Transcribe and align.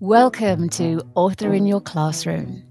Welcome 0.00 0.70
to 0.70 1.02
Author 1.14 1.52
in 1.52 1.66
Your 1.66 1.82
Classroom. 1.82 2.62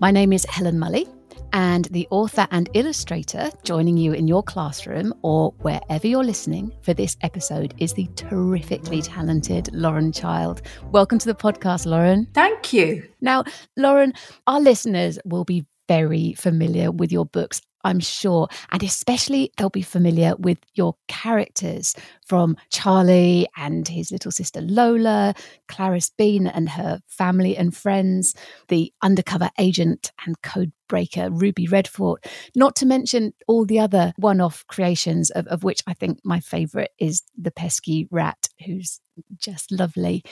My 0.00 0.10
name 0.10 0.32
is 0.32 0.46
Helen 0.46 0.78
Mulley, 0.78 1.06
and 1.52 1.84
the 1.90 2.08
author 2.10 2.48
and 2.50 2.70
illustrator 2.72 3.50
joining 3.64 3.98
you 3.98 4.14
in 4.14 4.26
your 4.26 4.42
classroom 4.42 5.12
or 5.20 5.52
wherever 5.60 6.06
you're 6.06 6.24
listening 6.24 6.72
for 6.80 6.94
this 6.94 7.18
episode 7.20 7.74
is 7.76 7.92
the 7.92 8.06
terrifically 8.16 9.02
talented 9.02 9.68
Lauren 9.74 10.10
Child. 10.10 10.62
Welcome 10.90 11.18
to 11.18 11.26
the 11.26 11.34
podcast, 11.34 11.84
Lauren. 11.84 12.26
Thank 12.32 12.72
you. 12.72 13.06
Now, 13.20 13.44
Lauren, 13.76 14.14
our 14.46 14.60
listeners 14.60 15.18
will 15.26 15.44
be 15.44 15.66
very 15.86 16.32
familiar 16.32 16.90
with 16.90 17.12
your 17.12 17.26
books 17.26 17.60
I'm 17.84 18.00
sure. 18.00 18.48
And 18.70 18.82
especially 18.82 19.52
they'll 19.56 19.70
be 19.70 19.82
familiar 19.82 20.34
with 20.36 20.58
your 20.74 20.94
characters 21.06 21.94
from 22.26 22.56
Charlie 22.70 23.46
and 23.56 23.86
his 23.86 24.10
little 24.10 24.32
sister 24.32 24.60
Lola, 24.60 25.34
Clarice 25.68 26.10
Bean 26.10 26.46
and 26.46 26.68
her 26.68 27.00
family 27.06 27.56
and 27.56 27.74
friends, 27.74 28.34
the 28.68 28.92
undercover 29.02 29.50
agent 29.58 30.12
and 30.26 30.40
code 30.42 30.72
breaker 30.88 31.30
Ruby 31.30 31.66
Redfort, 31.66 32.24
not 32.56 32.74
to 32.76 32.86
mention 32.86 33.32
all 33.46 33.64
the 33.64 33.78
other 33.78 34.12
one 34.16 34.40
off 34.40 34.66
creations, 34.66 35.30
of, 35.30 35.46
of 35.48 35.62
which 35.62 35.82
I 35.86 35.94
think 35.94 36.18
my 36.24 36.40
favourite 36.40 36.90
is 36.98 37.22
the 37.36 37.50
pesky 37.50 38.08
rat, 38.10 38.48
who's 38.66 39.00
just 39.38 39.70
lovely. 39.70 40.24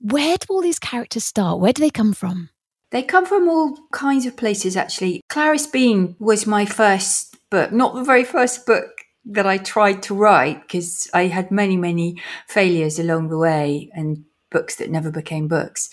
Where 0.00 0.36
do 0.36 0.46
all 0.50 0.62
these 0.62 0.78
characters 0.78 1.24
start? 1.24 1.60
Where 1.60 1.72
do 1.72 1.80
they 1.80 1.90
come 1.90 2.12
from? 2.12 2.50
They 2.90 3.02
come 3.02 3.26
from 3.26 3.48
all 3.48 3.78
kinds 3.92 4.26
of 4.26 4.36
places, 4.36 4.76
actually. 4.76 5.20
Clarice 5.28 5.66
Bean 5.66 6.16
was 6.18 6.46
my 6.46 6.64
first 6.64 7.36
book, 7.50 7.72
not 7.72 7.94
the 7.94 8.04
very 8.04 8.24
first 8.24 8.66
book 8.66 8.88
that 9.26 9.46
I 9.46 9.58
tried 9.58 10.02
to 10.04 10.14
write, 10.14 10.62
because 10.62 11.08
I 11.12 11.26
had 11.26 11.50
many, 11.50 11.76
many 11.76 12.20
failures 12.46 12.98
along 12.98 13.28
the 13.28 13.38
way 13.38 13.90
and 13.92 14.24
books 14.50 14.76
that 14.76 14.90
never 14.90 15.10
became 15.10 15.48
books. 15.48 15.90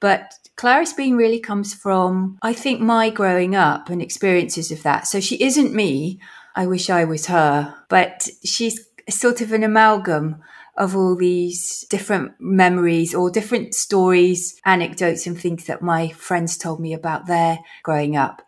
But 0.00 0.32
Clarice 0.56 0.92
Bean 0.92 1.16
really 1.16 1.40
comes 1.40 1.74
from, 1.74 2.38
I 2.42 2.52
think, 2.52 2.80
my 2.80 3.10
growing 3.10 3.54
up 3.54 3.90
and 3.90 4.00
experiences 4.00 4.70
of 4.70 4.82
that. 4.84 5.06
So 5.06 5.20
she 5.20 5.42
isn't 5.42 5.74
me. 5.74 6.20
I 6.56 6.66
wish 6.66 6.88
I 6.88 7.04
was 7.04 7.26
her, 7.26 7.74
but 7.88 8.28
she's 8.44 8.88
sort 9.08 9.40
of 9.40 9.52
an 9.52 9.64
amalgam 9.64 10.42
of 10.78 10.96
all 10.96 11.16
these 11.16 11.84
different 11.90 12.32
memories 12.38 13.14
or 13.14 13.30
different 13.30 13.74
stories, 13.74 14.58
anecdotes, 14.64 15.26
and 15.26 15.38
things 15.38 15.66
that 15.66 15.82
my 15.82 16.08
friends 16.10 16.56
told 16.56 16.80
me 16.80 16.94
about 16.94 17.26
their 17.26 17.58
growing 17.82 18.16
up. 18.16 18.42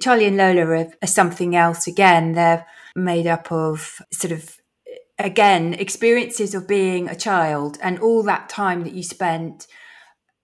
Charlie 0.00 0.26
and 0.26 0.36
Lola 0.36 0.66
are, 0.66 0.92
are 1.02 1.06
something 1.06 1.56
else 1.56 1.86
again. 1.86 2.32
They're 2.32 2.66
made 2.94 3.26
up 3.26 3.50
of 3.50 4.02
sort 4.12 4.32
of 4.32 4.58
again 5.18 5.72
experiences 5.74 6.54
of 6.54 6.68
being 6.68 7.08
a 7.08 7.16
child 7.16 7.78
and 7.82 7.98
all 7.98 8.22
that 8.22 8.50
time 8.50 8.84
that 8.84 8.92
you 8.92 9.02
spent 9.02 9.66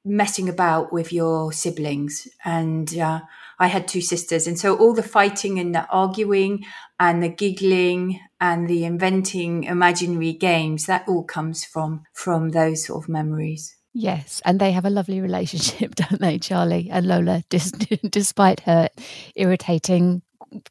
messing 0.05 0.49
about 0.49 0.93
with 0.93 1.13
your 1.13 1.53
siblings 1.53 2.27
and 2.45 2.97
uh, 2.97 3.21
i 3.63 3.67
had 3.67 3.89
two 3.89 4.03
sisters 4.03 4.47
and 4.47 4.59
so 4.59 4.77
all 4.77 4.93
the 4.93 5.03
fighting 5.03 5.59
and 5.59 5.75
the 5.75 5.87
arguing 5.89 6.63
and 7.01 7.23
the 7.23 7.29
giggling 7.29 8.21
and 8.41 8.69
the 8.69 8.85
inventing 8.85 9.65
imaginary 9.65 10.33
games 10.33 10.87
that 10.87 11.05
all 11.09 11.25
comes 11.25 11.65
from 11.65 12.03
from 12.13 12.51
those 12.51 12.85
sort 12.85 13.03
of 13.03 13.09
memories 13.09 13.77
Yes, 13.95 14.41
and 14.45 14.59
they 14.59 14.73
have 14.73 14.87
a 14.87 14.91
lovely 14.91 15.21
relationship, 15.21 15.95
don't 15.97 16.21
they, 16.21 16.39
Charlie 16.39 16.89
and 16.91 17.07
Lola? 17.07 17.45
despite 18.11 18.61
her 18.61 18.89
irritating 19.37 20.23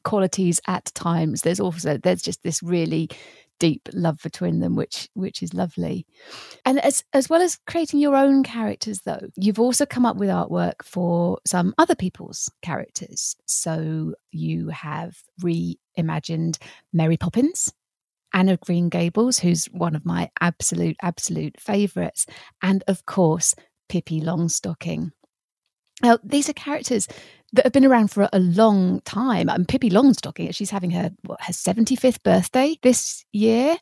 qualities 0.04 0.60
at 0.68 0.86
times, 0.96 1.42
there's 1.42 1.60
also 1.60 1.98
there's 1.98 2.22
just 2.22 2.44
this 2.44 2.64
really 2.64 3.10
deep 3.62 3.88
love 3.94 4.20
between 4.24 4.60
them, 4.60 4.76
which 4.76 5.08
which 5.14 5.44
is 5.44 5.54
lovely. 5.54 6.08
And 6.66 6.80
as 6.80 7.04
as 7.14 7.30
well 7.30 7.42
as 7.42 7.60
creating 7.68 8.00
your 8.00 8.16
own 8.16 8.44
characters, 8.44 9.02
though, 9.06 9.30
you've 9.38 9.60
also 9.60 9.86
come 9.86 10.04
up 10.04 10.18
with 10.18 10.30
artwork 10.30 10.84
for 10.84 11.38
some 11.46 11.76
other 11.78 11.94
people's 11.96 12.50
characters. 12.64 13.36
So 13.46 14.16
you 14.32 14.70
have 14.70 15.16
reimagined 15.44 16.58
Mary 16.92 17.18
Poppins, 17.18 17.72
Anne 18.34 18.50
of 18.50 18.60
Green 18.62 18.90
Gables, 18.90 19.38
who's 19.38 19.66
one 19.66 19.96
of 19.96 20.06
my 20.06 20.32
absolute 20.42 20.98
absolute 21.04 21.60
favourites, 21.60 22.26
and 22.64 22.84
of 22.88 23.06
course 23.06 23.54
Pippi 23.90 24.22
Longstocking. 24.22 25.12
Now, 26.02 26.18
these 26.24 26.50
are 26.50 26.54
characters 26.54 27.08
that 27.54 27.66
have 27.66 27.74
been 27.74 27.86
around 27.86 28.10
for 28.10 28.30
a 28.32 28.40
long 28.40 29.02
time. 29.02 29.50
And 29.50 29.68
Pippi 29.68 29.90
Longstocking, 29.90 30.54
she's 30.56 30.70
having 30.70 30.92
her 30.92 31.12
what, 31.24 31.42
her 31.42 31.54
75th 31.54 32.24
birthday 32.24 32.78
this 32.82 33.26
year. 33.32 33.78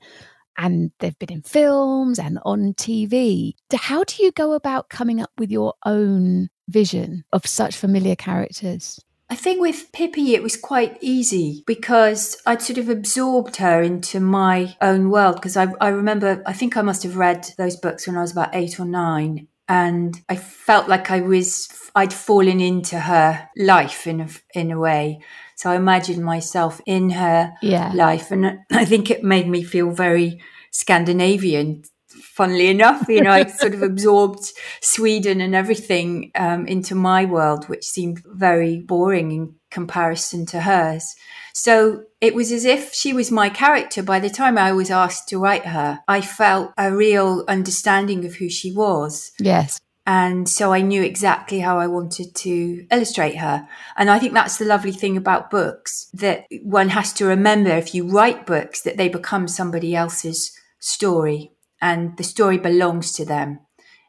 And 0.57 0.91
they've 1.00 1.18
been 1.19 1.31
in 1.31 1.41
films 1.41 2.19
and 2.19 2.40
on 2.44 2.74
TV. 2.74 3.53
How 3.74 4.03
do 4.03 4.22
you 4.22 4.31
go 4.31 4.53
about 4.53 4.90
coming 4.90 5.22
up 5.22 5.31
with 5.38 5.52
your 5.52 5.74
own 5.85 6.50
vision 6.68 7.24
of 7.31 7.46
such 7.46 7.78
familiar 7.78 8.16
characters? 8.16 9.00
I 9.31 9.35
think 9.35 9.62
with 9.62 9.91
Pippi, 9.94 10.34
it 10.34 10.41
was 10.41 10.57
quite 10.57 10.97
easy 11.01 11.63
because 11.68 12.41
I'd 12.47 12.63
sort 12.63 12.80
of 12.80 12.90
absorbed 12.90 13.57
her 13.57 13.81
into 13.81 14.19
my 14.19 14.75
own 14.81 15.12
world. 15.12 15.36
Because 15.36 15.56
I, 15.56 15.72
I 15.80 15.90
remember, 15.90 16.41
I 16.47 16.53
think 16.53 16.75
I 16.75 16.81
must 16.81 17.03
have 17.03 17.16
read 17.16 17.47
those 17.57 17.75
books 17.75 18.07
when 18.07 18.18
I 18.18 18.22
was 18.22 18.31
about 18.31 18.56
eight 18.56 18.80
or 18.80 18.86
nine 18.86 19.47
and 19.69 20.19
I 20.28 20.35
felt 20.35 20.90
like 20.90 21.12
I 21.12 21.22
was 21.22 21.69
I'd 21.96 22.12
fallen 22.12 22.59
into 22.59 23.00
her 23.00 23.47
life 23.56 24.07
in 24.07 24.22
a, 24.22 24.30
in 24.53 24.72
a 24.72 24.80
way. 24.80 25.22
So 25.56 25.69
I 25.69 25.75
imagined 25.75 26.24
myself 26.24 26.81
in 26.85 27.12
her 27.12 27.53
yeah. 27.62 27.91
life, 27.94 28.31
and 28.31 28.59
I 28.72 28.85
think 28.85 29.12
it 29.12 29.24
made 29.24 29.47
me 29.47 29.63
feel 29.63 29.91
very 29.91 30.41
Scandinavian. 30.72 31.84
Funnily 32.07 32.68
enough, 32.68 33.07
you 33.07 33.22
know, 33.22 33.31
I 33.31 33.46
sort 33.47 33.74
of 33.74 33.84
absorbed 33.84 34.52
Sweden 34.81 35.41
and 35.41 35.53
everything 35.53 36.31
um, 36.36 36.66
into 36.66 36.96
my 36.96 37.25
world, 37.25 37.69
which 37.69 37.86
seemed 37.86 38.24
very 38.25 38.80
boring 38.80 39.31
in 39.31 39.56
comparison 39.69 40.46
to 40.47 40.62
hers. 40.62 41.16
So 41.53 42.03
it 42.22 42.35
was 42.35 42.52
as 42.52 42.66
if 42.66 42.94
she 42.94 43.13
was 43.13 43.31
my 43.31 43.50
character. 43.50 44.03
By 44.03 44.19
the 44.19 44.30
time 44.30 44.57
I 44.57 44.72
was 44.74 44.91
asked 44.91 45.30
to 45.30 45.40
write 45.40 45.68
her, 45.68 46.02
I 46.07 46.22
felt 46.22 46.72
a 46.78 46.94
real 46.96 47.46
understanding 47.47 48.25
of 48.25 48.35
who 48.35 48.50
she 48.50 48.72
was. 48.72 49.31
Yes. 49.40 49.80
And 50.06 50.50
so 50.50 50.74
I 50.74 50.81
knew 50.81 51.03
exactly 51.03 51.59
how 51.59 51.78
I 51.78 51.88
wanted 51.88 52.34
to 52.35 52.85
illustrate 52.91 53.38
her. 53.38 53.68
And 53.96 54.09
I 54.09 54.18
think 54.18 54.34
that's 54.34 54.57
the 54.57 54.66
lovely 54.66 54.91
thing 54.91 55.16
about 55.16 55.52
books 55.52 56.09
that 56.13 56.46
one 56.63 56.90
has 56.90 57.13
to 57.13 57.25
remember 57.25 57.69
if 57.69 57.94
you 57.94 58.09
write 58.09 58.47
books 58.47 58.81
that 58.81 58.97
they 58.97 59.07
become 59.07 59.47
somebody 59.47 59.96
else's 59.96 60.51
story 60.80 61.51
and 61.80 62.18
the 62.18 62.24
story 62.24 62.57
belongs 62.57 63.12
to 63.13 63.25
them 63.25 63.59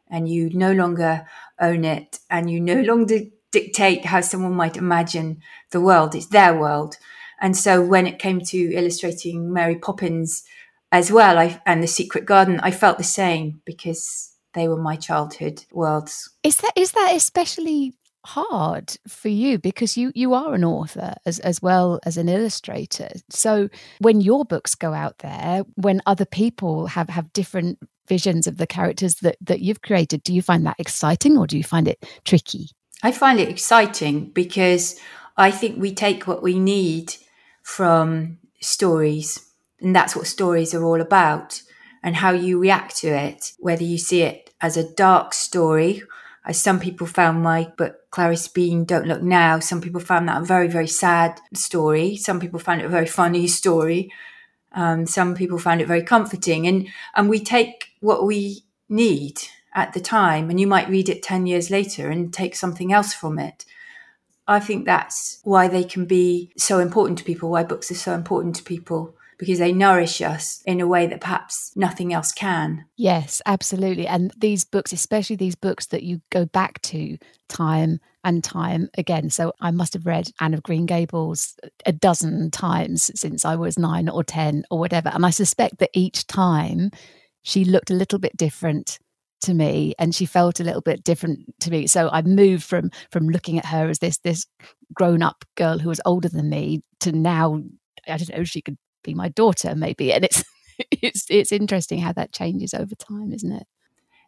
and 0.09 0.27
you 0.27 0.49
no 0.53 0.71
longer 0.71 1.27
own 1.59 1.85
it 1.85 2.19
and 2.29 2.49
you 2.49 2.59
no 2.59 2.81
longer 2.81 3.19
dictate 3.51 4.05
how 4.05 4.21
someone 4.21 4.53
might 4.53 4.77
imagine 4.77 5.39
the 5.69 5.81
world. 5.81 6.15
It's 6.15 6.27
their 6.27 6.57
world. 6.57 6.97
And 7.41 7.57
so 7.57 7.83
when 7.83 8.05
it 8.05 8.19
came 8.19 8.39
to 8.41 8.73
illustrating 8.73 9.51
Mary 9.51 9.75
Poppins 9.75 10.43
as 10.91 11.11
well, 11.11 11.39
I, 11.39 11.59
and 11.65 11.81
The 11.81 11.87
Secret 11.87 12.25
Garden, 12.25 12.59
I 12.61 12.71
felt 12.71 12.99
the 12.99 13.03
same 13.03 13.61
because 13.65 14.31
they 14.53 14.67
were 14.67 14.77
my 14.77 14.95
childhood 14.95 15.65
worlds. 15.71 16.29
Is 16.43 16.57
that 16.57 16.73
is 16.75 16.91
that 16.91 17.13
especially 17.15 17.93
hard 18.25 18.95
for 19.07 19.29
you? 19.29 19.57
Because 19.57 19.97
you 19.97 20.11
you 20.13 20.33
are 20.33 20.53
an 20.53 20.63
author 20.63 21.15
as 21.25 21.39
as 21.39 21.61
well 21.61 21.99
as 22.05 22.17
an 22.17 22.29
illustrator. 22.29 23.09
So 23.29 23.69
when 23.99 24.21
your 24.21 24.45
books 24.45 24.75
go 24.75 24.93
out 24.93 25.19
there 25.19 25.63
when 25.75 26.01
other 26.05 26.25
people 26.25 26.87
have 26.87 27.09
have 27.09 27.33
different 27.33 27.79
visions 28.07 28.45
of 28.45 28.57
the 28.57 28.67
characters 28.67 29.15
that 29.15 29.37
that 29.41 29.61
you've 29.61 29.81
created 29.81 30.21
do 30.23 30.33
you 30.33 30.41
find 30.41 30.65
that 30.65 30.75
exciting 30.79 31.37
or 31.37 31.47
do 31.47 31.57
you 31.57 31.63
find 31.63 31.87
it 31.87 32.05
tricky? 32.25 32.69
I 33.03 33.11
find 33.11 33.39
it 33.39 33.49
exciting 33.49 34.29
because 34.29 34.99
i 35.37 35.49
think 35.49 35.79
we 35.79 35.93
take 35.93 36.27
what 36.27 36.43
we 36.43 36.59
need 36.59 37.15
from 37.61 38.39
stories. 38.59 39.47
And 39.79 39.95
that's 39.95 40.15
what 40.15 40.27
stories 40.27 40.73
are 40.73 40.83
all 40.83 41.01
about 41.01 41.61
and 42.03 42.15
how 42.15 42.31
you 42.31 42.59
react 42.59 42.97
to 42.97 43.07
it, 43.07 43.53
whether 43.59 43.83
you 43.83 43.97
see 43.97 44.21
it 44.21 44.51
as 44.61 44.77
a 44.77 44.93
dark 44.93 45.33
story, 45.33 46.03
as 46.45 46.61
some 46.61 46.79
people 46.79 47.07
found 47.07 47.43
my 47.43 47.71
book 47.77 47.95
Clarice 48.09 48.47
Bean 48.47 48.85
Don't 48.85 49.07
Look 49.07 49.21
Now. 49.21 49.59
Some 49.59 49.81
people 49.81 50.01
found 50.01 50.27
that 50.27 50.41
a 50.41 50.45
very, 50.45 50.67
very 50.67 50.87
sad 50.87 51.39
story. 51.53 52.15
Some 52.17 52.39
people 52.39 52.59
found 52.59 52.81
it 52.81 52.85
a 52.85 52.89
very 52.89 53.05
funny 53.05 53.47
story. 53.47 54.11
Um, 54.73 55.05
some 55.05 55.35
people 55.35 55.59
found 55.59 55.81
it 55.81 55.87
very 55.87 56.03
comforting. 56.03 56.67
And, 56.67 56.87
and 57.15 57.29
we 57.29 57.39
take 57.39 57.91
what 57.99 58.25
we 58.25 58.63
need 58.89 59.39
at 59.73 59.93
the 59.93 60.01
time, 60.01 60.49
and 60.49 60.59
you 60.59 60.67
might 60.67 60.89
read 60.89 61.09
it 61.09 61.23
10 61.23 61.45
years 61.45 61.69
later 61.69 62.09
and 62.09 62.33
take 62.33 62.55
something 62.55 62.91
else 62.91 63.13
from 63.13 63.39
it. 63.39 63.65
I 64.51 64.59
think 64.59 64.85
that's 64.85 65.39
why 65.43 65.67
they 65.67 65.83
can 65.83 66.05
be 66.05 66.51
so 66.57 66.79
important 66.79 67.17
to 67.19 67.23
people, 67.23 67.49
why 67.49 67.63
books 67.63 67.89
are 67.91 67.95
so 67.95 68.13
important 68.13 68.55
to 68.57 68.63
people, 68.63 69.15
because 69.37 69.59
they 69.59 69.71
nourish 69.71 70.21
us 70.21 70.61
in 70.65 70.81
a 70.81 70.87
way 70.87 71.07
that 71.07 71.21
perhaps 71.21 71.71
nothing 71.75 72.13
else 72.13 72.31
can. 72.31 72.85
Yes, 72.95 73.41
absolutely. 73.45 74.05
And 74.05 74.31
these 74.37 74.65
books, 74.65 74.93
especially 74.93 75.35
these 75.35 75.55
books 75.55 75.87
that 75.87 76.03
you 76.03 76.21
go 76.29 76.45
back 76.45 76.81
to 76.83 77.17
time 77.49 77.99
and 78.23 78.43
time 78.43 78.89
again. 78.97 79.29
So 79.29 79.53
I 79.59 79.71
must 79.71 79.93
have 79.93 80.05
read 80.05 80.29
Anne 80.39 80.53
of 80.53 80.63
Green 80.63 80.85
Gables 80.85 81.55
a 81.85 81.91
dozen 81.91 82.51
times 82.51 83.09
since 83.19 83.45
I 83.45 83.55
was 83.55 83.79
nine 83.79 84.09
or 84.09 84.23
10 84.23 84.65
or 84.69 84.77
whatever. 84.77 85.09
And 85.09 85.25
I 85.25 85.31
suspect 85.31 85.79
that 85.79 85.89
each 85.93 86.27
time 86.27 86.91
she 87.41 87.65
looked 87.65 87.89
a 87.89 87.95
little 87.95 88.19
bit 88.19 88.37
different 88.37 88.99
to 89.41 89.53
me 89.53 89.93
and 89.99 90.13
she 90.13 90.25
felt 90.25 90.59
a 90.59 90.63
little 90.63 90.81
bit 90.81 91.03
different 91.03 91.39
to 91.61 91.71
me. 91.71 91.87
So 91.87 92.09
i 92.11 92.21
moved 92.21 92.63
from 92.63 92.91
from 93.11 93.27
looking 93.29 93.57
at 93.57 93.65
her 93.65 93.89
as 93.89 93.99
this 93.99 94.17
this 94.19 94.45
grown 94.93 95.21
up 95.21 95.45
girl 95.55 95.79
who 95.79 95.89
was 95.89 96.01
older 96.05 96.29
than 96.29 96.49
me 96.49 96.83
to 96.99 97.11
now 97.11 97.61
i 98.07 98.17
don't 98.17 98.35
know 98.35 98.43
she 98.43 98.61
could 98.61 98.77
be 99.03 99.13
my 99.13 99.29
daughter 99.29 99.75
maybe. 99.75 100.13
And 100.13 100.25
it's 100.25 100.43
it's 100.91 101.25
it's 101.29 101.51
interesting 101.51 101.99
how 101.99 102.13
that 102.13 102.33
changes 102.33 102.73
over 102.73 102.95
time 102.95 103.33
isn't 103.33 103.51
it? 103.51 103.67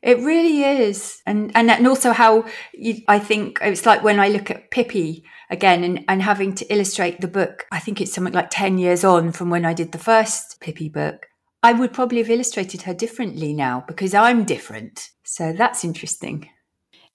It 0.01 0.17
really 0.17 0.63
is. 0.63 1.21
And 1.25 1.51
and, 1.55 1.71
and 1.71 1.87
also 1.87 2.11
how 2.11 2.45
you, 2.73 3.01
i 3.07 3.19
think 3.19 3.59
it's 3.61 3.85
like 3.85 4.03
when 4.03 4.19
i 4.19 4.27
look 4.27 4.51
at 4.51 4.71
pippi 4.71 5.23
again 5.49 5.83
and, 5.83 6.03
and 6.07 6.21
having 6.21 6.55
to 6.55 6.73
illustrate 6.73 7.21
the 7.21 7.27
book 7.27 7.65
i 7.71 7.79
think 7.79 8.01
it's 8.01 8.13
something 8.13 8.33
like 8.33 8.49
10 8.49 8.77
years 8.77 9.03
on 9.03 9.31
from 9.31 9.49
when 9.49 9.65
i 9.65 9.73
did 9.73 9.91
the 9.91 9.97
first 9.97 10.59
pippi 10.59 10.89
book 10.89 11.27
I 11.63 11.71
would 11.71 11.93
probably 11.93 12.17
have 12.19 12.29
illustrated 12.29 12.81
her 12.83 12.93
differently 12.93 13.53
now 13.53 13.85
because 13.87 14.13
I'm 14.13 14.43
different. 14.43 15.09
So 15.23 15.53
that's 15.53 15.85
interesting. 15.85 16.49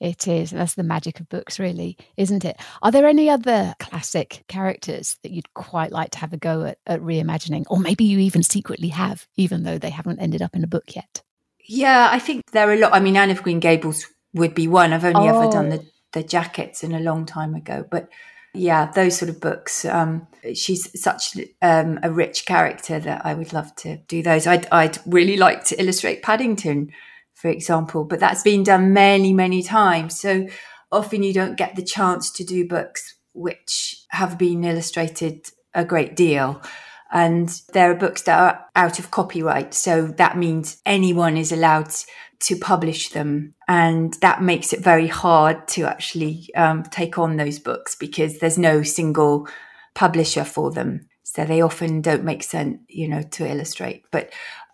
It 0.00 0.29
is. 0.29 0.50
That's 0.50 0.75
the 0.75 0.85
magic 0.85 1.21
of 1.21 1.29
books, 1.29 1.59
really, 1.59 1.99
isn't 2.17 2.45
it? 2.45 2.59
Are 2.83 2.91
there 2.91 3.06
any 3.06 3.29
other 3.29 3.75
classic 3.81 4.45
characters 4.49 5.19
that 5.23 5.33
you'd 5.33 5.53
quite 5.55 5.91
like 5.91 6.11
to 6.12 6.19
have 6.19 6.33
a 6.33 6.37
go 6.37 6.65
at, 6.65 6.79
at 6.87 7.00
reimagining? 7.00 7.65
Or 7.69 7.79
maybe 7.81 8.05
you 8.05 8.19
even 8.21 8.43
secretly 8.43 8.89
have, 8.89 9.27
even 9.37 9.65
though 9.65 9.79
they 9.79 9.91
haven't 9.91 10.21
ended 10.21 10.41
up 10.41 10.55
in 10.55 10.65
a 10.65 10.69
book 10.69 10.94
yet? 10.94 11.23
Yeah, 11.67 12.09
I 12.11 12.19
think 12.19 12.51
there 12.53 12.69
are 12.71 12.73
a 12.73 12.79
lot. 12.79 12.94
I 12.94 13.01
mean, 13.01 13.17
Anne 13.17 13.31
of 13.31 13.43
Green 13.43 13.61
Gables 13.61 14.06
would 14.35 14.55
be 14.55 14.69
one. 14.69 14.93
I've 14.93 15.05
only 15.05 15.29
oh. 15.29 15.43
ever 15.43 15.51
done 15.51 15.73
oh. 15.73 15.77
the, 15.79 15.87
the 16.12 16.23
jackets 16.23 16.85
in 16.85 16.94
a 16.94 17.01
long 17.01 17.27
time 17.27 17.55
ago. 17.55 17.85
But 17.91 18.09
yeah, 18.55 18.91
those 18.93 19.17
sort 19.17 19.29
of 19.29 19.41
books. 19.41 19.85
Um, 19.85 20.27
she's 20.55 21.00
such 21.00 21.37
um, 21.62 21.99
a 22.03 22.11
rich 22.11 22.47
character 22.47 22.99
that 22.99 23.25
I 23.25 23.35
would 23.35 23.53
love 23.53 23.75
to 23.77 23.99
do 24.09 24.23
those. 24.23 24.47
I'd, 24.47 24.67
I'd 24.73 24.99
really 25.06 25.37
like 25.37 25.65
to 25.67 25.81
illustrate 25.81 26.23
Paddington, 26.23 26.91
for 27.35 27.49
example, 27.49 28.05
but 28.05 28.21
that's 28.21 28.43
been 28.43 28.62
done 28.62 28.93
many, 28.93 29.33
many 29.33 29.62
times. 29.62 30.19
So 30.19 30.49
often 30.91 31.23
you 31.23 31.33
don't 31.33 31.56
get 31.59 31.77
the 31.77 31.83
chance 31.83 32.31
to 32.33 32.45
do 32.45 32.67
books 32.67 33.15
which 33.35 34.05
have 34.11 34.37
been 34.37 34.65
illustrated 34.65 35.47
a 35.75 35.85
great 35.85 36.17
deal. 36.17 36.61
And 37.11 37.49
there 37.73 37.91
are 37.91 37.94
books 37.94 38.23
that 38.23 38.39
are 38.39 38.67
out 38.77 38.99
of 38.99 39.11
copyright. 39.11 39.73
So 39.73 40.09
that 40.19 40.37
means 40.37 40.81
anyone 40.85 41.37
is 41.37 41.53
allowed 41.53 41.91
to 42.40 42.56
publish 42.56 43.11
them. 43.11 43.55
And 43.67 44.14
that 44.20 44.43
makes 44.43 44.73
it 44.73 44.81
very 44.81 45.06
hard 45.06 45.67
to 45.69 45.82
actually 45.85 46.49
um, 46.55 46.85
take 46.85 47.19
on 47.19 47.37
those 47.37 47.58
books 47.58 47.94
because 47.94 48.38
there's 48.38 48.58
no 48.58 48.82
single 48.82 49.49
publisher 49.94 50.44
for 50.44 50.70
them. 50.70 51.08
So 51.25 51.44
they 51.44 51.61
often 51.61 52.00
don't 52.00 52.25
make 52.25 52.43
sense, 52.43 52.79
you 52.88 53.08
know, 53.08 53.23
to 53.23 53.46
illustrate. 53.46 54.05
But 54.11 54.32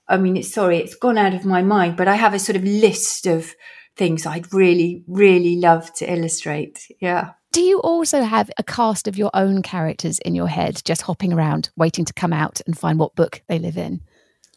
I 0.09 0.19
mean, 0.19 0.37
it's 0.37 0.53
sorry, 0.53 0.79
it's 0.79 0.95
gone 0.95 1.19
out 1.19 1.35
of 1.35 1.45
my 1.45 1.63
mind, 1.63 1.97
but 1.97 2.09
I 2.09 2.15
have 2.15 2.35
a 2.35 2.39
sort 2.39 2.57
of 2.57 2.65
list 2.65 3.27
of 3.27 3.55
things 3.97 4.27
I'd 4.27 4.53
really, 4.53 5.05
really 5.07 5.57
love 5.57 5.93
to 5.95 6.13
illustrate. 6.13 6.87
Yeah. 7.01 7.31
Do 7.53 7.61
you 7.61 7.81
also 7.81 8.23
have 8.23 8.51
a 8.59 8.65
cast 8.65 9.07
of 9.07 9.17
your 9.17 9.31
own 9.33 9.63
characters 9.63 10.19
in 10.19 10.35
your 10.35 10.49
head, 10.49 10.83
just 10.85 11.03
hopping 11.03 11.33
around, 11.33 11.71
waiting 11.77 12.05
to 12.05 12.13
come 12.13 12.33
out 12.33 12.61
and 12.67 12.77
find 12.77 12.99
what 12.99 13.15
book 13.15 13.43
they 13.49 13.59
live 13.59 13.79
in? 13.79 14.01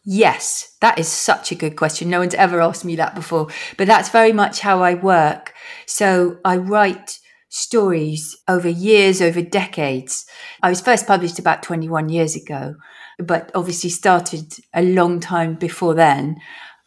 Yes, 0.10 0.78
that 0.80 0.98
is 0.98 1.10
such 1.10 1.52
a 1.52 1.56
good 1.56 1.76
question. 1.76 2.10
No 2.10 2.20
one's 2.20 2.34
ever 2.34 2.62
asked 2.62 2.86
me 2.86 2.96
that 2.96 3.14
before, 3.14 3.48
but 3.76 3.88
that's 3.88 4.08
very 4.08 4.32
much 4.32 4.62
how 4.62 4.82
I 4.82 4.94
work. 4.94 5.54
So 5.86 6.38
I 6.46 6.56
write 6.56 7.20
stories 7.50 8.34
over 8.48 8.70
years, 8.70 9.22
over 9.22 9.42
decades. 9.42 10.26
I 10.64 10.70
was 10.70 10.80
first 10.80 11.08
published 11.08 11.40
about 11.40 11.62
21 11.62 12.08
years 12.08 12.38
ago, 12.38 12.76
but 13.20 13.52
obviously 13.54 13.90
started 13.90 14.54
a 14.74 14.82
long 14.82 15.20
time 15.20 15.56
before 15.56 15.94
then. 15.94 16.38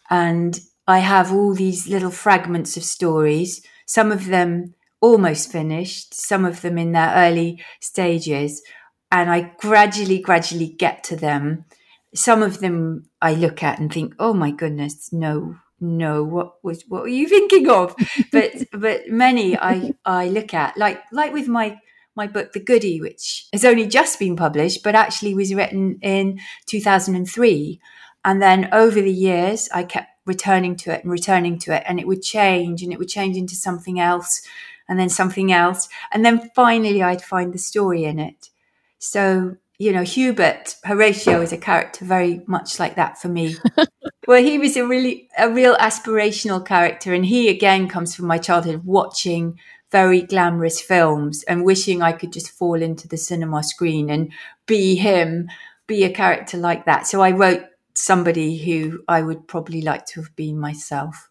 And 0.08 0.58
I 0.86 1.00
have 1.00 1.30
all 1.30 1.52
these 1.52 1.88
little 1.88 2.10
fragments 2.10 2.78
of 2.78 2.84
stories, 2.84 3.60
some 3.84 4.10
of 4.10 4.28
them 4.28 4.72
almost 5.02 5.52
finished, 5.52 6.14
some 6.14 6.46
of 6.46 6.62
them 6.62 6.78
in 6.78 6.92
their 6.92 7.12
early 7.14 7.62
stages. 7.82 8.62
And 9.12 9.30
I 9.30 9.52
gradually, 9.58 10.20
gradually 10.20 10.68
get 10.68 11.04
to 11.04 11.16
them 11.16 11.66
some 12.14 12.42
of 12.42 12.60
them 12.60 13.08
I 13.22 13.34
look 13.34 13.62
at 13.62 13.78
and 13.78 13.92
think, 13.92 14.14
oh 14.18 14.34
my 14.34 14.50
goodness, 14.50 15.12
no, 15.12 15.56
no, 15.80 16.24
what 16.24 16.62
was 16.62 16.84
what 16.88 17.02
were 17.02 17.08
you 17.08 17.28
thinking 17.36 17.68
of? 17.68 17.94
but 18.32 18.52
but 18.72 19.08
many 19.08 19.56
I 19.56 19.94
I 20.04 20.28
look 20.28 20.54
at 20.54 20.76
like 20.76 21.02
like 21.12 21.32
with 21.32 21.48
my 21.48 21.78
my 22.16 22.26
book 22.26 22.52
The 22.52 22.60
Goody, 22.60 23.00
which 23.00 23.46
has 23.52 23.64
only 23.64 23.86
just 23.86 24.18
been 24.18 24.36
published, 24.36 24.82
but 24.82 24.94
actually 24.94 25.34
was 25.34 25.54
written 25.54 25.98
in 26.02 26.40
2003. 26.66 27.80
And 28.24 28.42
then 28.42 28.68
over 28.72 29.00
the 29.00 29.12
years, 29.12 29.68
I 29.72 29.84
kept 29.84 30.08
returning 30.26 30.76
to 30.76 30.92
it 30.92 31.02
and 31.02 31.10
returning 31.10 31.58
to 31.60 31.74
it, 31.74 31.82
and 31.86 31.98
it 31.98 32.06
would 32.06 32.22
change 32.22 32.82
and 32.82 32.92
it 32.92 32.98
would 32.98 33.08
change 33.08 33.36
into 33.36 33.54
something 33.54 33.98
else 33.98 34.42
and 34.88 34.98
then 34.98 35.08
something 35.08 35.52
else. 35.52 35.88
And 36.12 36.24
then 36.24 36.50
finally, 36.54 37.02
I'd 37.02 37.22
find 37.22 37.54
the 37.54 37.58
story 37.58 38.04
in 38.04 38.18
it. 38.18 38.50
So 38.98 39.56
you 39.80 39.92
know, 39.94 40.02
Hubert 40.02 40.76
Horatio 40.84 41.40
is 41.40 41.54
a 41.54 41.56
character 41.56 42.04
very 42.04 42.42
much 42.46 42.78
like 42.78 42.96
that 42.96 43.18
for 43.18 43.28
me. 43.28 43.56
Where 44.26 44.42
he 44.42 44.58
was 44.58 44.76
a 44.76 44.86
really 44.86 45.30
a 45.38 45.50
real 45.50 45.74
aspirational 45.76 46.64
character, 46.64 47.14
and 47.14 47.24
he 47.24 47.48
again 47.48 47.88
comes 47.88 48.14
from 48.14 48.26
my 48.26 48.36
childhood 48.36 48.82
watching 48.84 49.58
very 49.90 50.20
glamorous 50.20 50.82
films 50.82 51.44
and 51.44 51.64
wishing 51.64 52.02
I 52.02 52.12
could 52.12 52.30
just 52.30 52.50
fall 52.50 52.82
into 52.82 53.08
the 53.08 53.16
cinema 53.16 53.62
screen 53.62 54.10
and 54.10 54.30
be 54.66 54.96
him, 54.96 55.48
be 55.86 56.04
a 56.04 56.12
character 56.12 56.58
like 56.58 56.84
that. 56.84 57.06
So 57.06 57.22
I 57.22 57.30
wrote 57.30 57.64
somebody 57.94 58.58
who 58.58 59.02
I 59.08 59.22
would 59.22 59.48
probably 59.48 59.80
like 59.80 60.04
to 60.08 60.20
have 60.20 60.36
been 60.36 60.60
myself. 60.60 61.30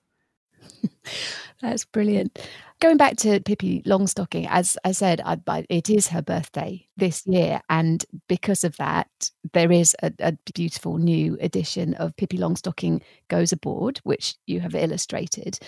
That's 1.61 1.85
brilliant. 1.85 2.39
Going 2.81 2.95
back 2.95 3.17
to 3.17 3.41
Pippi 3.41 3.81
Longstocking, 3.85 4.47
as 4.49 4.77
I 4.85 4.93
said, 4.93 5.19
I, 5.25 5.37
I, 5.47 5.65
it 5.67 5.89
is 5.89 6.07
her 6.07 6.21
birthday 6.21 6.87
this 6.95 7.27
year, 7.27 7.59
and 7.69 8.05
because 8.29 8.63
of 8.63 8.77
that, 8.77 9.31
there 9.51 9.69
is 9.69 9.97
a, 10.01 10.13
a 10.19 10.31
beautiful 10.53 10.97
new 10.97 11.37
edition 11.41 11.93
of 11.95 12.15
Pippi 12.15 12.37
Longstocking 12.37 13.01
Goes 13.27 13.51
Aboard, 13.51 13.99
which 14.03 14.35
you 14.47 14.61
have 14.61 14.75
illustrated. 14.75 15.59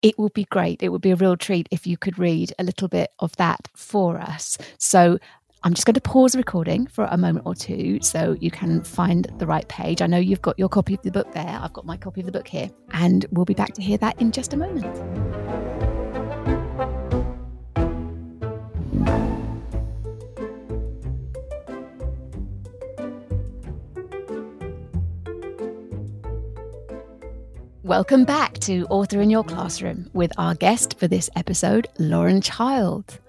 It 0.00 0.18
would 0.18 0.32
be 0.32 0.44
great. 0.44 0.82
It 0.82 0.88
would 0.88 1.02
be 1.02 1.10
a 1.10 1.16
real 1.16 1.36
treat 1.36 1.68
if 1.70 1.86
you 1.86 1.98
could 1.98 2.18
read 2.18 2.54
a 2.58 2.64
little 2.64 2.88
bit 2.88 3.10
of 3.18 3.36
that 3.36 3.68
for 3.76 4.18
us. 4.18 4.56
So 4.78 5.18
I'm 5.64 5.74
just 5.74 5.86
going 5.86 5.94
to 5.94 6.00
pause 6.00 6.32
the 6.32 6.38
recording 6.38 6.86
for 6.86 7.04
a 7.10 7.18
moment 7.18 7.44
or 7.44 7.54
two 7.54 8.00
so 8.00 8.38
you 8.40 8.50
can 8.50 8.82
find 8.82 9.30
the 9.36 9.46
right 9.46 9.68
page. 9.68 10.00
I 10.00 10.06
know 10.06 10.16
you've 10.16 10.42
got 10.42 10.58
your 10.58 10.70
copy 10.70 10.94
of 10.94 11.02
the 11.02 11.10
book 11.10 11.30
there. 11.34 11.58
I've 11.60 11.74
got 11.74 11.84
my 11.84 11.98
copy 11.98 12.20
of 12.20 12.26
the 12.26 12.32
book 12.32 12.48
here. 12.48 12.70
And 12.92 13.26
we'll 13.32 13.44
be 13.44 13.52
back 13.52 13.74
to 13.74 13.82
hear 13.82 13.98
that 13.98 14.18
in 14.18 14.32
just 14.32 14.54
a 14.54 14.56
moment. 14.56 15.93
Welcome 27.84 28.24
back 28.24 28.54
to 28.60 28.86
Author 28.88 29.20
in 29.20 29.28
Your 29.28 29.44
Classroom 29.44 30.08
with 30.14 30.32
our 30.38 30.54
guest 30.54 30.98
for 30.98 31.06
this 31.06 31.28
episode, 31.36 31.86
Lauren 31.98 32.40
Child. 32.40 33.20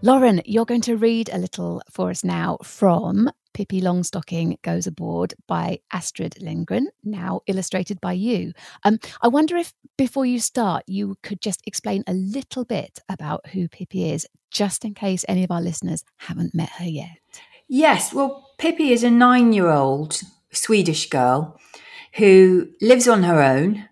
Lauren, 0.00 0.40
you're 0.44 0.64
going 0.64 0.82
to 0.82 0.96
read 0.96 1.28
a 1.32 1.38
little 1.38 1.82
for 1.90 2.10
us 2.10 2.22
now 2.22 2.58
from 2.62 3.28
Pippi 3.52 3.80
Longstocking 3.80 4.62
Goes 4.62 4.86
Aboard 4.86 5.34
by 5.48 5.80
Astrid 5.92 6.40
Lindgren, 6.40 6.86
now 7.02 7.40
illustrated 7.48 8.00
by 8.00 8.12
you. 8.12 8.52
Um, 8.84 9.00
I 9.22 9.26
wonder 9.26 9.56
if 9.56 9.72
before 9.98 10.24
you 10.24 10.38
start, 10.38 10.84
you 10.86 11.16
could 11.24 11.40
just 11.40 11.62
explain 11.66 12.04
a 12.06 12.14
little 12.14 12.64
bit 12.64 13.00
about 13.08 13.48
who 13.48 13.66
Pippi 13.66 14.12
is, 14.12 14.24
just 14.52 14.84
in 14.84 14.94
case 14.94 15.24
any 15.26 15.42
of 15.42 15.50
our 15.50 15.60
listeners 15.60 16.04
haven't 16.18 16.54
met 16.54 16.70
her 16.78 16.86
yet. 16.86 17.18
Yes, 17.66 18.14
well, 18.14 18.52
Pippi 18.56 18.92
is 18.92 19.02
a 19.02 19.10
nine 19.10 19.52
year 19.52 19.70
old 19.70 20.20
Swedish 20.52 21.08
girl 21.10 21.58
who 22.12 22.68
lives 22.80 23.08
on 23.08 23.24
her 23.24 23.42
own 23.42 23.88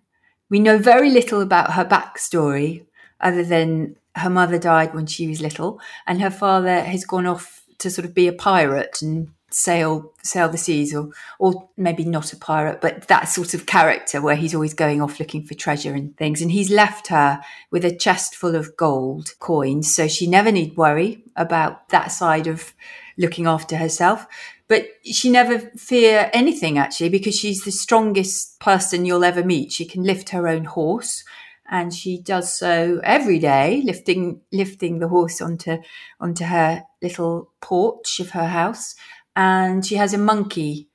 we 0.50 0.60
know 0.60 0.78
very 0.78 1.10
little 1.10 1.40
about 1.40 1.72
her 1.72 1.84
backstory 1.84 2.86
other 3.20 3.44
than 3.44 3.96
her 4.16 4.30
mother 4.30 4.58
died 4.58 4.94
when 4.94 5.06
she 5.06 5.26
was 5.26 5.40
little 5.40 5.80
and 6.06 6.20
her 6.20 6.30
father 6.30 6.80
has 6.80 7.04
gone 7.04 7.26
off 7.26 7.64
to 7.78 7.90
sort 7.90 8.04
of 8.04 8.14
be 8.14 8.28
a 8.28 8.32
pirate 8.32 9.02
and 9.02 9.28
sail 9.54 10.12
sail 10.22 10.48
the 10.48 10.58
seas 10.58 10.92
or 10.94 11.10
or 11.38 11.68
maybe 11.76 12.04
not 12.04 12.32
a 12.32 12.36
pirate 12.36 12.80
but 12.80 13.06
that 13.06 13.24
sort 13.24 13.54
of 13.54 13.66
character 13.66 14.20
where 14.20 14.34
he's 14.34 14.54
always 14.54 14.74
going 14.74 15.00
off 15.00 15.20
looking 15.20 15.44
for 15.44 15.54
treasure 15.54 15.94
and 15.94 16.16
things. 16.16 16.42
And 16.42 16.50
he's 16.50 16.70
left 16.70 17.06
her 17.08 17.40
with 17.70 17.84
a 17.84 17.94
chest 17.94 18.34
full 18.34 18.56
of 18.56 18.76
gold 18.76 19.30
coins 19.38 19.94
so 19.94 20.08
she 20.08 20.26
never 20.26 20.50
need 20.50 20.76
worry 20.76 21.22
about 21.36 21.88
that 21.90 22.08
side 22.08 22.48
of 22.48 22.74
looking 23.16 23.46
after 23.46 23.76
herself 23.76 24.26
but 24.68 24.86
she 25.04 25.30
never 25.30 25.58
fear 25.76 26.30
anything 26.32 26.78
actually 26.78 27.10
because 27.10 27.38
she's 27.38 27.64
the 27.64 27.70
strongest 27.70 28.58
person 28.60 29.04
you'll 29.04 29.24
ever 29.24 29.44
meet. 29.44 29.72
She 29.72 29.84
can 29.84 30.02
lift 30.02 30.30
her 30.30 30.48
own 30.48 30.64
horse 30.64 31.22
and 31.70 31.92
she 31.92 32.20
does 32.20 32.52
so 32.52 33.00
every 33.02 33.38
day, 33.38 33.82
lifting 33.84 34.40
lifting 34.52 34.98
the 34.98 35.08
horse 35.08 35.40
onto 35.40 35.78
onto 36.20 36.44
her 36.44 36.84
little 37.02 37.50
porch 37.60 38.20
of 38.20 38.30
her 38.30 38.46
house. 38.46 38.94
And 39.36 39.84
she 39.84 39.96
has 39.96 40.14
a 40.14 40.18
monkey 40.18 40.88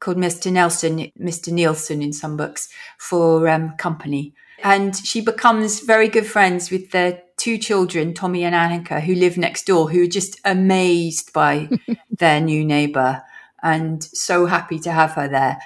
called 0.00 0.16
Mr. 0.16 0.50
Nelson, 0.50 1.12
Mr. 1.20 1.52
Nielsen 1.52 2.02
in 2.02 2.12
some 2.12 2.36
books 2.36 2.68
for 2.98 3.48
um, 3.48 3.76
company. 3.76 4.34
And 4.64 4.96
she 4.96 5.20
becomes 5.20 5.80
very 5.80 6.08
good 6.08 6.26
friends 6.26 6.70
with 6.70 6.90
the 6.90 7.20
two 7.42 7.58
children, 7.58 8.14
Tommy 8.14 8.44
and 8.44 8.54
Annika, 8.54 9.00
who 9.00 9.16
live 9.16 9.36
next 9.36 9.66
door, 9.66 9.90
who 9.90 10.04
are 10.04 10.06
just 10.06 10.38
amazed 10.44 11.32
by 11.32 11.68
their 12.10 12.40
new 12.40 12.64
neighbour 12.64 13.22
and 13.64 14.04
so 14.04 14.46
happy 14.46 14.78
to 14.78 14.92
have 14.92 15.12
her 15.12 15.26
there 15.28 15.58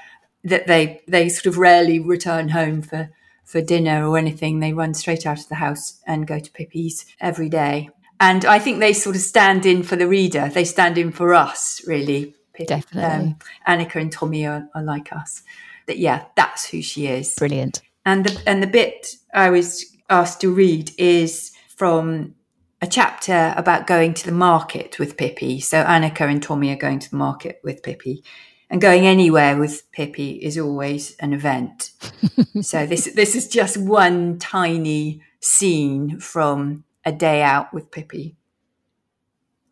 that 0.43 0.67
they 0.67 1.03
they 1.07 1.29
sort 1.29 1.47
of 1.47 1.59
rarely 1.59 2.01
return 2.01 2.49
home 2.49 2.81
for 2.81 3.11
for 3.45 3.61
dinner 3.61 4.09
or 4.09 4.17
anything. 4.17 4.61
They 4.61 4.73
run 4.73 4.95
straight 4.95 5.27
out 5.27 5.39
of 5.39 5.49
the 5.51 5.57
house 5.57 6.01
and 6.07 6.27
go 6.27 6.39
to 6.39 6.51
Pippi's 6.51 7.05
every 7.21 7.51
day. 7.51 7.91
And 8.21 8.47
I 8.47 8.59
think 8.59 8.81
they 8.81 8.95
sort 8.95 9.15
of 9.15 9.23
stand 9.23 9.67
in 9.67 9.83
for 9.83 9.97
the 9.97 10.09
reader. 10.09 10.49
They 10.49 10.65
stand 10.65 10.97
in 10.97 11.13
for 11.13 11.35
us, 11.35 11.83
really. 11.87 12.35
Definitely. 12.67 13.03
Um, 13.03 13.37
Annika 13.69 14.01
and 14.01 14.11
Tommy 14.11 14.47
are, 14.47 14.67
are 14.75 14.83
like 14.83 15.13
us. 15.13 15.43
That 15.89 15.99
yeah, 15.99 16.25
that's 16.37 16.71
who 16.71 16.81
she 16.81 17.07
is. 17.07 17.35
Brilliant. 17.35 17.83
And 18.07 18.25
the 18.25 18.43
and 18.49 18.63
the 18.63 18.67
bit 18.67 19.17
I 19.35 19.51
was 19.51 19.85
asked 20.09 20.41
to 20.41 20.51
read 20.51 20.93
is 20.97 21.53
from 21.77 22.35
a 22.83 22.87
chapter 22.87 23.55
about 23.57 23.87
going 23.87 24.15
to 24.15 24.27
the 24.27 24.33
market 24.33 24.99
with 24.99 25.17
Pippi. 25.17 25.61
So 25.61 25.85
Annika 25.85 26.23
and 26.23 26.43
Tommy 26.43 26.71
are 26.71 26.77
going 26.77 26.99
to 26.99 27.11
the 27.11 27.17
market 27.17 27.61
with 27.63 27.83
Pippi. 27.83 28.25
And 28.69 28.81
going 28.81 29.07
anywhere 29.07 29.57
with 29.57 29.91
Pippi 29.93 30.33
is 30.43 30.59
always 30.59 31.15
an 31.19 31.33
event. 31.33 31.93
so 32.63 32.85
this 32.85 33.05
this 33.15 33.37
is 33.37 33.47
just 33.47 33.77
one 33.77 34.41
tiny 34.41 35.23
scene 35.39 36.19
from 36.19 36.83
a 37.05 37.13
day 37.13 37.43
out 37.43 37.73
with 37.73 37.93
Pippi. 37.93 38.35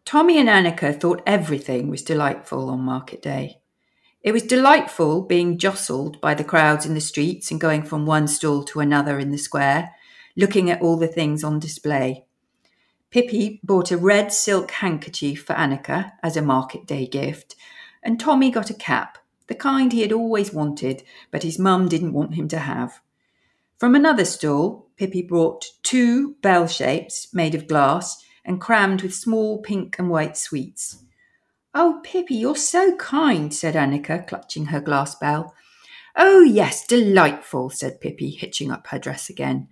Tommy 0.04 0.38
and 0.38 0.48
Annika 0.48 0.98
thought 0.98 1.22
everything 1.26 1.90
was 1.90 2.02
delightful 2.02 2.70
on 2.70 2.80
market 2.80 3.20
day. 3.20 3.60
It 4.22 4.32
was 4.32 4.42
delightful 4.42 5.22
being 5.22 5.58
jostled 5.58 6.20
by 6.20 6.34
the 6.34 6.44
crowds 6.44 6.86
in 6.86 6.94
the 6.94 7.00
streets 7.00 7.50
and 7.50 7.60
going 7.60 7.82
from 7.82 8.06
one 8.06 8.28
stall 8.28 8.62
to 8.64 8.80
another 8.80 9.18
in 9.18 9.30
the 9.30 9.38
square, 9.38 9.90
looking 10.36 10.70
at 10.70 10.82
all 10.82 10.96
the 10.96 11.08
things 11.08 11.44
on 11.44 11.58
display. 11.58 12.24
Pippi 13.10 13.60
bought 13.62 13.92
a 13.92 13.96
red 13.96 14.32
silk 14.32 14.70
handkerchief 14.70 15.44
for 15.44 15.54
Annika 15.54 16.12
as 16.22 16.36
a 16.36 16.42
market 16.42 16.86
day 16.86 17.06
gift, 17.06 17.54
and 18.02 18.18
Tommy 18.18 18.50
got 18.50 18.70
a 18.70 18.74
cap, 18.74 19.18
the 19.46 19.54
kind 19.54 19.92
he 19.92 20.00
had 20.00 20.12
always 20.12 20.52
wanted, 20.52 21.02
but 21.30 21.42
his 21.42 21.58
mum 21.58 21.88
didn't 21.88 22.12
want 22.12 22.34
him 22.34 22.48
to 22.48 22.58
have. 22.58 23.00
From 23.78 23.94
another 23.94 24.24
stall, 24.24 24.88
Pippi 24.96 25.22
brought 25.22 25.66
two 25.82 26.34
bell 26.42 26.66
shapes 26.66 27.32
made 27.32 27.54
of 27.54 27.68
glass 27.68 28.24
and 28.44 28.60
crammed 28.60 29.02
with 29.02 29.14
small 29.14 29.60
pink 29.62 29.98
and 29.98 30.10
white 30.10 30.36
sweets. 30.36 31.04
Oh, 31.74 32.00
Pippi, 32.04 32.36
you're 32.36 32.56
so 32.56 32.94
kind, 32.96 33.52
said 33.52 33.74
Annika, 33.74 34.26
clutching 34.26 34.66
her 34.66 34.80
glass 34.80 35.14
bell. 35.16 35.54
Oh, 36.16 36.42
yes, 36.42 36.86
delightful, 36.86 37.70
said 37.70 38.00
Pippi, 38.00 38.30
hitching 38.30 38.70
up 38.70 38.86
her 38.88 38.98
dress 38.98 39.28
again. 39.28 39.68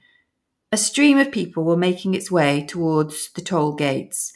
A 0.75 0.79
stream 0.79 1.19
of 1.19 1.31
people 1.31 1.65
were 1.65 1.77
making 1.77 2.15
its 2.15 2.31
way 2.31 2.65
towards 2.65 3.31
the 3.33 3.43
toll 3.43 3.75
gates. 3.75 4.33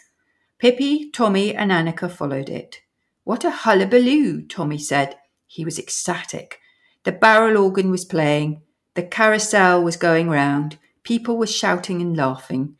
Pippi, 0.58 1.10
Tommy, 1.10 1.54
and 1.54 1.70
Annika 1.70 2.10
followed 2.10 2.50
it. 2.50 2.82
What 3.24 3.42
a 3.42 3.50
hullabaloo, 3.50 4.42
Tommy 4.42 4.76
said. 4.76 5.16
He 5.46 5.64
was 5.64 5.78
ecstatic. 5.78 6.60
The 7.04 7.12
barrel 7.12 7.56
organ 7.56 7.90
was 7.90 8.04
playing. 8.04 8.60
The 8.92 9.02
carousel 9.02 9.82
was 9.82 9.96
going 9.96 10.28
round. 10.28 10.76
People 11.04 11.38
were 11.38 11.46
shouting 11.46 12.02
and 12.02 12.14
laughing. 12.14 12.76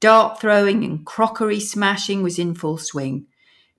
Dart 0.00 0.40
throwing 0.40 0.82
and 0.82 1.04
crockery 1.04 1.60
smashing 1.60 2.22
was 2.22 2.38
in 2.38 2.54
full 2.54 2.78
swing. 2.78 3.26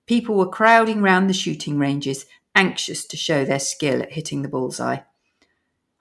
People 0.06 0.36
were 0.36 0.48
crowding 0.48 1.02
round 1.02 1.28
the 1.28 1.34
shooting 1.34 1.76
ranges, 1.76 2.24
anxious 2.54 3.04
to 3.06 3.16
show 3.16 3.44
their 3.44 3.58
skill 3.58 4.00
at 4.00 4.12
hitting 4.12 4.42
the 4.42 4.48
bullseye. 4.48 5.00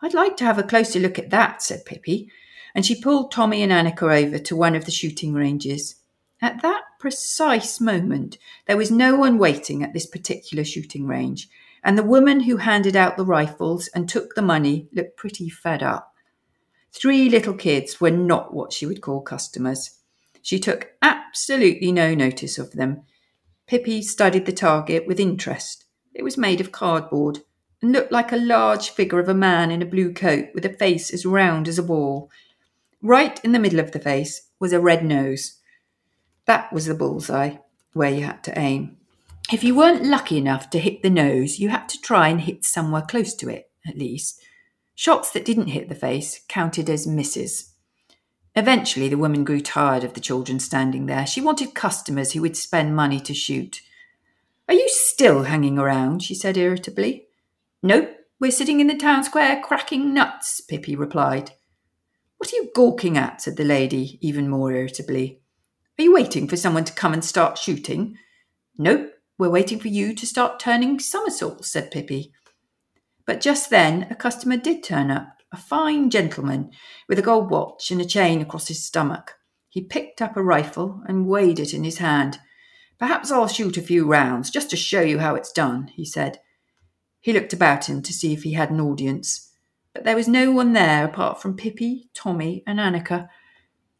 I'd 0.03 0.13
like 0.13 0.37
to 0.37 0.45
have 0.45 0.59
a 0.59 0.63
closer 0.63 0.99
look 0.99 1.17
at 1.17 1.31
that, 1.31 1.63
said 1.63 1.83
Pippi, 1.83 2.29
and 2.77 2.85
she 2.85 3.01
pulled 3.01 3.31
Tommy 3.31 3.63
and 3.63 3.71
Annika 3.71 4.23
over 4.23 4.37
to 4.37 4.55
one 4.55 4.75
of 4.75 4.85
the 4.85 4.91
shooting 4.91 5.33
ranges. 5.33 5.95
At 6.43 6.61
that 6.61 6.83
precise 6.99 7.81
moment, 7.81 8.37
there 8.67 8.77
was 8.77 8.91
no 8.91 9.15
one 9.15 9.39
waiting 9.39 9.81
at 9.81 9.93
this 9.93 10.05
particular 10.05 10.63
shooting 10.63 11.07
range, 11.07 11.49
and 11.83 11.97
the 11.97 12.03
woman 12.03 12.41
who 12.41 12.57
handed 12.57 12.95
out 12.95 13.17
the 13.17 13.25
rifles 13.25 13.89
and 13.95 14.07
took 14.07 14.35
the 14.35 14.43
money 14.43 14.89
looked 14.93 15.17
pretty 15.17 15.49
fed 15.49 15.81
up. 15.81 16.13
Three 16.91 17.31
little 17.31 17.55
kids 17.55 17.99
were 17.99 18.11
not 18.11 18.53
what 18.53 18.71
she 18.71 18.85
would 18.85 19.01
call 19.01 19.21
customers. 19.21 19.97
She 20.43 20.59
took 20.59 20.91
absolutely 21.01 21.91
no 21.91 22.13
notice 22.13 22.59
of 22.59 22.73
them. 22.73 23.01
Pippi 23.65 24.03
studied 24.03 24.45
the 24.45 24.53
target 24.53 25.07
with 25.07 25.19
interest. 25.19 25.85
It 26.13 26.21
was 26.21 26.37
made 26.37 26.61
of 26.61 26.71
cardboard 26.71 27.39
and 27.81 27.91
looked 27.91 28.11
like 28.11 28.31
a 28.31 28.37
large 28.37 28.91
figure 28.91 29.19
of 29.19 29.29
a 29.29 29.33
man 29.33 29.71
in 29.71 29.81
a 29.81 29.85
blue 29.85 30.13
coat 30.13 30.49
with 30.53 30.63
a 30.63 30.73
face 30.73 31.11
as 31.11 31.25
round 31.25 31.67
as 31.67 31.79
a 31.79 31.83
ball. 31.83 32.29
Right 33.01 33.39
in 33.43 33.51
the 33.51 33.59
middle 33.59 33.79
of 33.79 33.91
the 33.91 33.99
face 33.99 34.49
was 34.59 34.73
a 34.73 34.79
red 34.79 35.05
nose. 35.05 35.59
That 36.45 36.71
was 36.73 36.85
the 36.87 36.95
bullseye, 36.95 37.57
where 37.93 38.09
you 38.09 38.23
had 38.23 38.43
to 38.45 38.57
aim. 38.57 38.97
If 39.51 39.63
you 39.63 39.75
weren't 39.75 40.05
lucky 40.05 40.37
enough 40.37 40.69
to 40.71 40.79
hit 40.79 41.03
the 41.03 41.09
nose, 41.09 41.59
you 41.59 41.69
had 41.69 41.87
to 41.89 42.01
try 42.01 42.27
and 42.27 42.41
hit 42.41 42.65
somewhere 42.65 43.03
close 43.03 43.33
to 43.35 43.49
it, 43.49 43.69
at 43.87 43.97
least. 43.97 44.41
Shots 44.95 45.31
that 45.31 45.45
didn't 45.45 45.67
hit 45.67 45.89
the 45.89 45.95
face 45.95 46.41
counted 46.47 46.89
as 46.89 47.05
misses. 47.05 47.73
Eventually, 48.55 49.07
the 49.07 49.17
woman 49.17 49.43
grew 49.43 49.61
tired 49.61 50.03
of 50.03 50.15
the 50.15 50.19
children 50.19 50.59
standing 50.59 51.05
there. 51.05 51.27
She 51.27 51.39
wanted 51.39 51.75
customers 51.75 52.31
who 52.31 52.41
would 52.41 52.57
spend 52.57 52.95
money 52.95 53.19
to 53.19 53.33
shoot. 53.33 53.81
Are 54.67 54.73
you 54.73 54.89
still 54.89 55.43
hanging 55.43 55.77
around? 55.77 56.23
she 56.23 56.33
said 56.33 56.57
irritably. 56.57 57.27
Nope, 57.83 58.09
we're 58.39 58.51
sitting 58.51 58.79
in 58.79 58.87
the 58.87 58.97
town 58.97 59.23
square 59.23 59.61
cracking 59.63 60.13
nuts, 60.13 60.59
Pippi 60.61 60.95
replied. 60.95 61.51
What 62.37 62.53
are 62.53 62.55
you 62.55 62.71
gawking 62.75 63.17
at? 63.17 63.41
said 63.41 63.57
the 63.57 63.63
lady, 63.63 64.19
even 64.21 64.49
more 64.49 64.71
irritably. 64.71 65.41
Are 65.97 66.03
you 66.03 66.13
waiting 66.13 66.47
for 66.47 66.57
someone 66.57 66.85
to 66.85 66.93
come 66.93 67.13
and 67.13 67.25
start 67.25 67.57
shooting? 67.57 68.17
Nope, 68.77 69.11
we're 69.37 69.49
waiting 69.49 69.79
for 69.79 69.87
you 69.87 70.13
to 70.13 70.25
start 70.25 70.59
turning 70.59 70.99
somersaults, 70.99 71.71
said 71.71 71.91
Pippi. 71.91 72.31
But 73.25 73.41
just 73.41 73.69
then 73.69 74.07
a 74.09 74.15
customer 74.15 74.57
did 74.57 74.83
turn 74.83 75.11
up 75.11 75.37
a 75.51 75.57
fine 75.57 76.09
gentleman 76.09 76.71
with 77.07 77.17
a 77.17 77.23
gold 77.23 77.49
watch 77.49 77.89
and 77.89 78.01
a 78.01 78.05
chain 78.05 78.41
across 78.41 78.67
his 78.67 78.83
stomach. 78.83 79.35
He 79.69 79.81
picked 79.81 80.21
up 80.21 80.35
a 80.35 80.43
rifle 80.43 81.01
and 81.07 81.27
weighed 81.27 81.59
it 81.59 81.73
in 81.73 81.83
his 81.83 81.99
hand. 81.99 82.39
Perhaps 82.99 83.31
I'll 83.31 83.47
shoot 83.47 83.77
a 83.77 83.81
few 83.81 84.05
rounds 84.05 84.49
just 84.49 84.69
to 84.71 84.77
show 84.77 85.01
you 85.01 85.19
how 85.19 85.35
it's 85.35 85.51
done, 85.51 85.87
he 85.95 86.05
said. 86.05 86.39
He 87.21 87.33
looked 87.33 87.53
about 87.53 87.89
him 87.89 88.01
to 88.03 88.13
see 88.13 88.33
if 88.33 88.43
he 88.43 88.53
had 88.53 88.71
an 88.71 88.81
audience, 88.81 89.46
but 89.97 90.03
there 90.03 90.15
was 90.15 90.27
no 90.27 90.51
one 90.51 90.73
there 90.73 91.05
apart 91.05 91.41
from 91.41 91.57
Pippi, 91.57 92.07
Tommy, 92.13 92.61
and 92.67 92.77
Annika. 92.77 93.29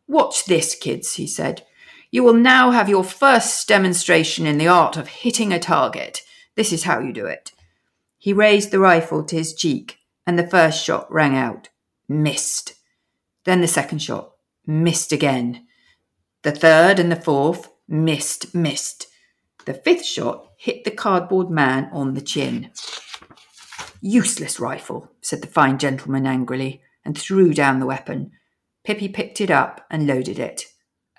Watch 0.07 0.45
this, 0.45 0.75
kids, 0.75 1.15
he 1.15 1.25
said. 1.25 1.65
You 2.11 2.23
will 2.23 2.35
now 2.35 2.69
have 2.69 2.87
your 2.87 3.03
first 3.03 3.67
demonstration 3.67 4.45
in 4.45 4.59
the 4.59 4.67
art 4.67 4.95
of 4.95 5.07
hitting 5.07 5.51
a 5.51 5.57
target. 5.57 6.21
This 6.55 6.71
is 6.71 6.83
how 6.83 6.99
you 6.99 7.11
do 7.11 7.25
it. 7.25 7.51
He 8.19 8.31
raised 8.31 8.69
the 8.69 8.77
rifle 8.77 9.23
to 9.23 9.37
his 9.37 9.55
cheek 9.55 9.97
and 10.27 10.37
the 10.37 10.45
first 10.45 10.85
shot 10.85 11.11
rang 11.11 11.35
out. 11.35 11.69
Missed. 12.07 12.75
Then 13.45 13.61
the 13.61 13.67
second 13.67 13.97
shot. 13.97 14.33
Missed 14.67 15.11
again. 15.11 15.65
The 16.43 16.51
third 16.51 16.99
and 16.99 17.11
the 17.11 17.15
fourth. 17.15 17.71
Missed, 17.87 18.53
missed. 18.53 19.07
The 19.65 19.73
fifth 19.73 20.05
shot 20.05 20.47
hit 20.59 20.83
the 20.83 20.91
cardboard 20.91 21.49
man 21.49 21.89
on 21.91 22.13
the 22.13 22.21
chin. 22.21 22.69
Useless 24.01 24.59
rifle, 24.59 25.11
said 25.21 25.41
the 25.41 25.47
fine 25.47 25.77
gentleman 25.77 26.25
angrily, 26.25 26.81
and 27.03 27.17
threw 27.17 27.53
down 27.53 27.79
the 27.79 27.85
weapon. 27.85 28.31
Pippi 28.83 29.09
picked 29.09 29.41
it 29.41 29.51
up 29.51 29.85
and 29.89 30.07
loaded 30.07 30.39
it. 30.39 30.63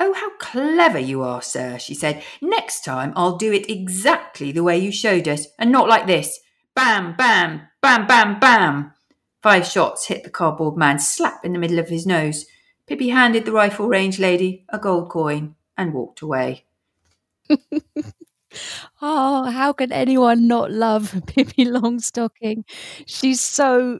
Oh, 0.00 0.12
how 0.12 0.30
clever 0.38 0.98
you 0.98 1.22
are, 1.22 1.42
sir, 1.42 1.78
she 1.78 1.94
said. 1.94 2.22
Next 2.40 2.84
time 2.84 3.12
I'll 3.16 3.36
do 3.36 3.52
it 3.52 3.68
exactly 3.68 4.52
the 4.52 4.62
way 4.62 4.78
you 4.78 4.92
showed 4.92 5.26
us, 5.26 5.46
and 5.58 5.72
not 5.72 5.88
like 5.88 6.06
this. 6.06 6.38
Bam, 6.74 7.16
bam, 7.16 7.62
bam, 7.82 8.06
bam, 8.06 8.38
bam. 8.38 8.92
Five 9.42 9.66
shots 9.66 10.06
hit 10.06 10.24
the 10.24 10.30
cardboard 10.30 10.76
man 10.76 10.98
slap 10.98 11.44
in 11.44 11.52
the 11.52 11.58
middle 11.58 11.78
of 11.78 11.88
his 11.88 12.06
nose. 12.06 12.46
Pippi 12.86 13.08
handed 13.08 13.44
the 13.44 13.52
rifle 13.52 13.88
range 13.88 14.18
lady 14.18 14.64
a 14.68 14.78
gold 14.78 15.10
coin 15.10 15.56
and 15.76 15.92
walked 15.92 16.20
away. 16.20 16.64
Oh, 19.02 19.50
how 19.50 19.72
can 19.72 19.92
anyone 19.92 20.48
not 20.48 20.70
love 20.70 21.20
Pippi 21.26 21.64
Longstocking? 21.64 22.64
She's 23.06 23.40
so 23.40 23.98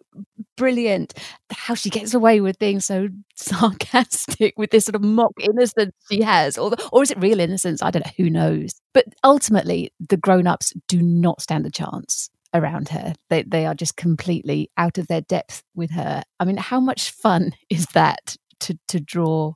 brilliant. 0.57 1.15
How 1.51 1.75
she 1.75 1.91
gets 1.91 2.15
away 2.15 2.41
with 2.41 2.59
being 2.59 2.81
so 2.81 3.09
sarcastic 3.37 4.55
with 4.57 4.71
this 4.71 4.85
sort 4.85 4.97
of 4.97 5.03
mock 5.03 5.33
innocence 5.41 5.95
she 6.11 6.23
has, 6.23 6.59
or 6.59 6.73
or 6.93 7.03
is 7.03 7.11
it 7.11 7.19
real 7.19 7.41
innocence? 7.41 7.83
I 7.83 7.91
don't 7.91 8.07
know. 8.07 8.13
Who 8.17 8.31
knows? 8.31 8.75
But 8.95 9.07
ultimately, 9.25 9.93
the 10.09 10.17
grown-ups 10.17 10.73
do 10.89 11.03
not 11.03 11.43
stand 11.43 11.67
a 11.67 11.71
chance 11.71 12.31
around 12.55 12.89
her. 12.89 13.15
They 13.31 13.43
they 13.43 13.67
are 13.67 13.75
just 13.75 13.97
completely 13.97 14.71
out 14.77 14.99
of 14.99 15.07
their 15.09 15.21
depth 15.21 15.63
with 15.75 15.91
her. 15.93 16.23
I 16.41 16.45
mean, 16.45 16.57
how 16.57 16.81
much 16.81 17.11
fun 17.11 17.53
is 17.71 17.87
that 17.95 18.37
to 18.61 18.79
to 18.89 19.01
draw? 19.01 19.55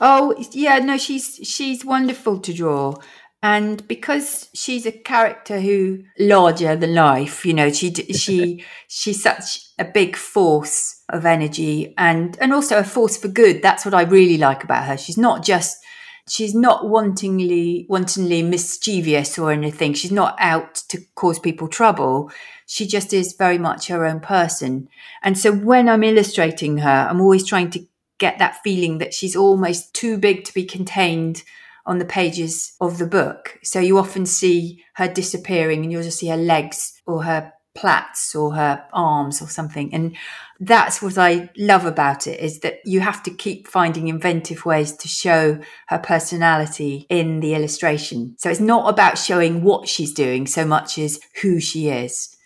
Oh 0.00 0.34
yeah, 0.52 0.78
no, 0.78 0.96
she's 0.98 1.38
she's 1.42 1.84
wonderful 1.84 2.40
to 2.40 2.52
draw. 2.52 2.94
And 3.42 3.86
because 3.88 4.50
she's 4.52 4.84
a 4.84 4.92
character 4.92 5.60
who 5.60 6.04
larger 6.18 6.76
than 6.76 6.94
life, 6.94 7.46
you 7.46 7.54
know, 7.54 7.72
she 7.72 7.92
she 7.94 8.64
she's 8.88 9.22
such 9.22 9.66
a 9.78 9.84
big 9.84 10.14
force 10.14 11.02
of 11.08 11.24
energy 11.24 11.94
and 11.96 12.36
and 12.40 12.52
also 12.52 12.78
a 12.78 12.84
force 12.84 13.16
for 13.16 13.28
good. 13.28 13.62
That's 13.62 13.84
what 13.84 13.94
I 13.94 14.02
really 14.02 14.36
like 14.36 14.62
about 14.62 14.84
her. 14.84 14.98
She's 14.98 15.16
not 15.16 15.42
just 15.42 15.82
she's 16.28 16.54
not 16.54 16.84
wantingly 16.84 17.86
wantonly 17.88 18.42
mischievous 18.42 19.38
or 19.38 19.52
anything. 19.52 19.94
She's 19.94 20.12
not 20.12 20.36
out 20.38 20.74
to 20.88 21.00
cause 21.14 21.38
people 21.38 21.68
trouble. 21.68 22.30
She 22.66 22.86
just 22.86 23.14
is 23.14 23.32
very 23.32 23.58
much 23.58 23.88
her 23.88 24.04
own 24.04 24.20
person. 24.20 24.88
And 25.22 25.38
so 25.38 25.50
when 25.50 25.88
I'm 25.88 26.04
illustrating 26.04 26.78
her, 26.78 27.08
I'm 27.08 27.22
always 27.22 27.46
trying 27.46 27.70
to 27.70 27.86
get 28.18 28.38
that 28.38 28.62
feeling 28.62 28.98
that 28.98 29.14
she's 29.14 29.34
almost 29.34 29.94
too 29.94 30.18
big 30.18 30.44
to 30.44 30.52
be 30.52 30.64
contained 30.64 31.42
on 31.86 31.98
the 31.98 32.04
pages 32.04 32.74
of 32.80 32.98
the 32.98 33.06
book. 33.06 33.58
So 33.62 33.80
you 33.80 33.98
often 33.98 34.26
see 34.26 34.84
her 34.94 35.08
disappearing 35.08 35.82
and 35.82 35.92
you'll 35.92 36.02
just 36.02 36.18
see 36.18 36.28
her 36.28 36.36
legs 36.36 37.00
or 37.06 37.24
her 37.24 37.52
plaits 37.74 38.34
or 38.34 38.54
her 38.54 38.84
arms 38.92 39.40
or 39.40 39.48
something. 39.48 39.94
And 39.94 40.16
that's 40.58 41.00
what 41.00 41.16
I 41.16 41.50
love 41.56 41.84
about 41.84 42.26
it 42.26 42.40
is 42.40 42.60
that 42.60 42.80
you 42.84 43.00
have 43.00 43.22
to 43.24 43.30
keep 43.30 43.68
finding 43.68 44.08
inventive 44.08 44.64
ways 44.64 44.92
to 44.96 45.08
show 45.08 45.58
her 45.88 45.98
personality 45.98 47.06
in 47.08 47.40
the 47.40 47.54
illustration. 47.54 48.34
So 48.38 48.50
it's 48.50 48.60
not 48.60 48.88
about 48.88 49.18
showing 49.18 49.62
what 49.62 49.88
she's 49.88 50.12
doing 50.12 50.46
so 50.46 50.64
much 50.64 50.98
as 50.98 51.20
who 51.42 51.60
she 51.60 51.88
is. 51.88 52.36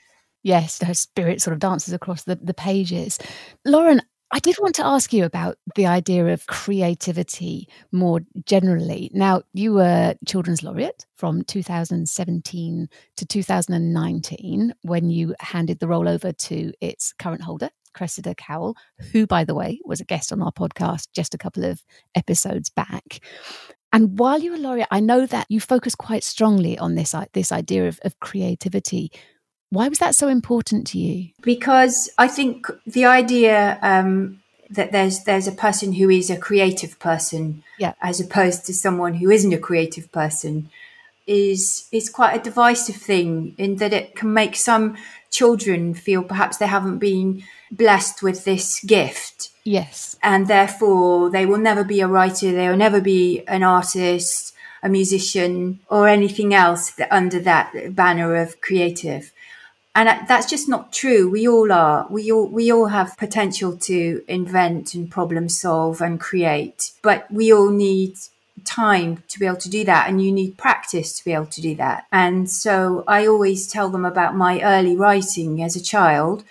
Yes, 0.42 0.82
her 0.82 0.94
spirit 0.94 1.40
sort 1.40 1.54
of 1.54 1.58
dances 1.58 1.94
across 1.94 2.24
the, 2.24 2.36
the 2.36 2.54
pages. 2.54 3.18
Lauren, 3.64 4.02
I 4.34 4.40
did 4.40 4.56
want 4.58 4.74
to 4.74 4.84
ask 4.84 5.12
you 5.12 5.24
about 5.24 5.58
the 5.76 5.86
idea 5.86 6.26
of 6.26 6.48
creativity 6.48 7.68
more 7.92 8.18
generally. 8.46 9.08
Now, 9.14 9.42
you 9.52 9.74
were 9.74 10.16
Children's 10.26 10.64
Laureate 10.64 11.06
from 11.16 11.44
2017 11.44 12.88
to 13.16 13.26
2019 13.26 14.74
when 14.82 15.08
you 15.08 15.36
handed 15.38 15.78
the 15.78 15.86
role 15.86 16.08
over 16.08 16.32
to 16.32 16.72
its 16.80 17.12
current 17.12 17.42
holder, 17.42 17.70
Cressida 17.92 18.34
Cowell, 18.34 18.74
who, 19.12 19.24
by 19.24 19.44
the 19.44 19.54
way, 19.54 19.78
was 19.84 20.00
a 20.00 20.04
guest 20.04 20.32
on 20.32 20.42
our 20.42 20.50
podcast 20.50 21.06
just 21.14 21.34
a 21.34 21.38
couple 21.38 21.64
of 21.64 21.84
episodes 22.16 22.70
back. 22.70 23.20
And 23.92 24.18
while 24.18 24.40
you 24.40 24.50
were 24.50 24.58
laureate, 24.58 24.88
I 24.90 24.98
know 24.98 25.26
that 25.26 25.46
you 25.48 25.60
focus 25.60 25.94
quite 25.94 26.24
strongly 26.24 26.76
on 26.76 26.96
this, 26.96 27.14
this 27.34 27.52
idea 27.52 27.86
of, 27.86 28.00
of 28.02 28.18
creativity. 28.18 29.12
Why 29.70 29.88
was 29.88 29.98
that 29.98 30.14
so 30.14 30.28
important 30.28 30.86
to 30.88 30.98
you? 30.98 31.30
Because 31.40 32.08
I 32.16 32.28
think 32.28 32.66
the 32.86 33.06
idea 33.06 33.78
um, 33.82 34.40
that 34.70 34.92
there's 34.92 35.24
there's 35.24 35.46
a 35.46 35.52
person 35.52 35.94
who 35.94 36.10
is 36.10 36.30
a 36.30 36.36
creative 36.36 36.98
person, 36.98 37.62
yeah. 37.78 37.94
as 38.00 38.20
opposed 38.20 38.66
to 38.66 38.74
someone 38.74 39.14
who 39.14 39.30
isn't 39.30 39.52
a 39.52 39.58
creative 39.58 40.10
person, 40.12 40.70
is 41.26 41.88
is 41.92 42.10
quite 42.10 42.34
a 42.34 42.42
divisive 42.42 42.96
thing 42.96 43.54
in 43.58 43.76
that 43.76 43.92
it 43.92 44.14
can 44.14 44.32
make 44.32 44.56
some 44.56 44.96
children 45.30 45.94
feel 45.94 46.22
perhaps 46.22 46.58
they 46.58 46.66
haven't 46.66 46.98
been 46.98 47.42
blessed 47.70 48.22
with 48.22 48.44
this 48.44 48.80
gift. 48.84 49.50
Yes, 49.64 50.16
and 50.22 50.46
therefore 50.46 51.30
they 51.30 51.46
will 51.46 51.58
never 51.58 51.84
be 51.84 52.00
a 52.00 52.08
writer. 52.08 52.52
They 52.52 52.68
will 52.68 52.76
never 52.76 53.00
be 53.00 53.42
an 53.48 53.62
artist, 53.62 54.54
a 54.82 54.88
musician, 54.88 55.80
or 55.88 56.08
anything 56.08 56.54
else 56.54 56.90
that 56.92 57.12
under 57.12 57.40
that 57.40 57.94
banner 57.94 58.36
of 58.36 58.60
creative 58.60 59.32
and 59.94 60.28
that's 60.28 60.50
just 60.50 60.68
not 60.68 60.92
true. 60.92 61.30
We 61.30 61.46
all 61.46 61.70
are. 61.72 62.06
We 62.10 62.32
all 62.32 62.48
we 62.48 62.72
all 62.72 62.86
have 62.86 63.16
potential 63.16 63.76
to 63.76 64.24
invent 64.26 64.94
and 64.94 65.10
problem 65.10 65.48
solve 65.48 66.00
and 66.00 66.18
create 66.18 66.92
but 67.02 67.30
we 67.30 67.52
all 67.52 67.70
need 67.70 68.16
time 68.64 69.22
to 69.28 69.38
be 69.38 69.46
able 69.46 69.56
to 69.56 69.68
do 69.68 69.84
that 69.84 70.08
and 70.08 70.22
you 70.24 70.32
need 70.32 70.56
practice 70.56 71.16
to 71.18 71.24
be 71.24 71.32
able 71.32 71.46
to 71.46 71.60
do 71.60 71.74
that. 71.76 72.06
And 72.10 72.50
so 72.50 73.04
i 73.06 73.26
always 73.26 73.68
tell 73.68 73.88
them 73.90 74.04
about 74.04 74.34
my 74.36 74.60
early 74.62 74.96
writing 74.96 75.62
as 75.62 75.76
a 75.76 75.82
child 75.82 76.44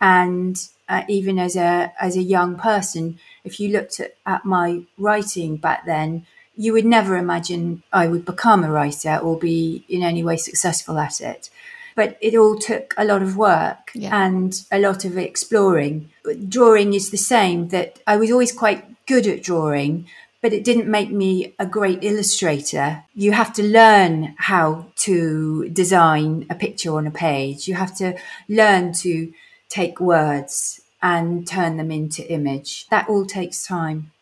and 0.00 0.68
uh, 0.88 1.02
even 1.08 1.38
as 1.38 1.56
a 1.56 1.92
as 2.00 2.16
a 2.16 2.22
young 2.22 2.56
person. 2.56 3.18
If 3.44 3.58
you 3.58 3.70
looked 3.70 4.00
at, 4.00 4.14
at 4.26 4.44
my 4.44 4.82
writing 4.98 5.56
back 5.56 5.86
then 5.86 6.26
you 6.56 6.74
would 6.74 6.84
never 6.84 7.16
imagine 7.16 7.82
i 7.92 8.06
would 8.06 8.24
become 8.24 8.64
a 8.64 8.70
writer 8.70 9.16
or 9.16 9.38
be 9.38 9.84
in 9.88 10.02
any 10.02 10.22
way 10.22 10.36
successful 10.36 10.98
at 10.98 11.20
it 11.20 11.48
but 11.94 12.16
it 12.20 12.34
all 12.34 12.58
took 12.58 12.94
a 12.96 13.04
lot 13.04 13.22
of 13.22 13.36
work 13.36 13.90
yeah. 13.94 14.24
and 14.24 14.64
a 14.70 14.78
lot 14.78 15.04
of 15.04 15.18
exploring. 15.18 16.10
Drawing 16.48 16.94
is 16.94 17.10
the 17.10 17.16
same, 17.16 17.68
that 17.68 18.00
I 18.06 18.16
was 18.16 18.30
always 18.30 18.52
quite 18.52 18.84
good 19.06 19.26
at 19.26 19.42
drawing, 19.42 20.06
but 20.42 20.52
it 20.52 20.64
didn't 20.64 20.88
make 20.88 21.10
me 21.10 21.54
a 21.58 21.66
great 21.66 22.02
illustrator. 22.02 23.04
You 23.14 23.32
have 23.32 23.52
to 23.54 23.62
learn 23.62 24.34
how 24.38 24.86
to 24.96 25.68
design 25.68 26.46
a 26.48 26.54
picture 26.54 26.94
on 26.94 27.06
a 27.06 27.10
page. 27.10 27.68
You 27.68 27.74
have 27.74 27.94
to 27.98 28.16
learn 28.48 28.92
to 28.94 29.32
take 29.68 30.00
words 30.00 30.80
and 31.02 31.46
turn 31.46 31.76
them 31.76 31.90
into 31.90 32.26
image. 32.30 32.86
That 32.88 33.08
all 33.08 33.26
takes 33.26 33.66
time. 33.66 34.12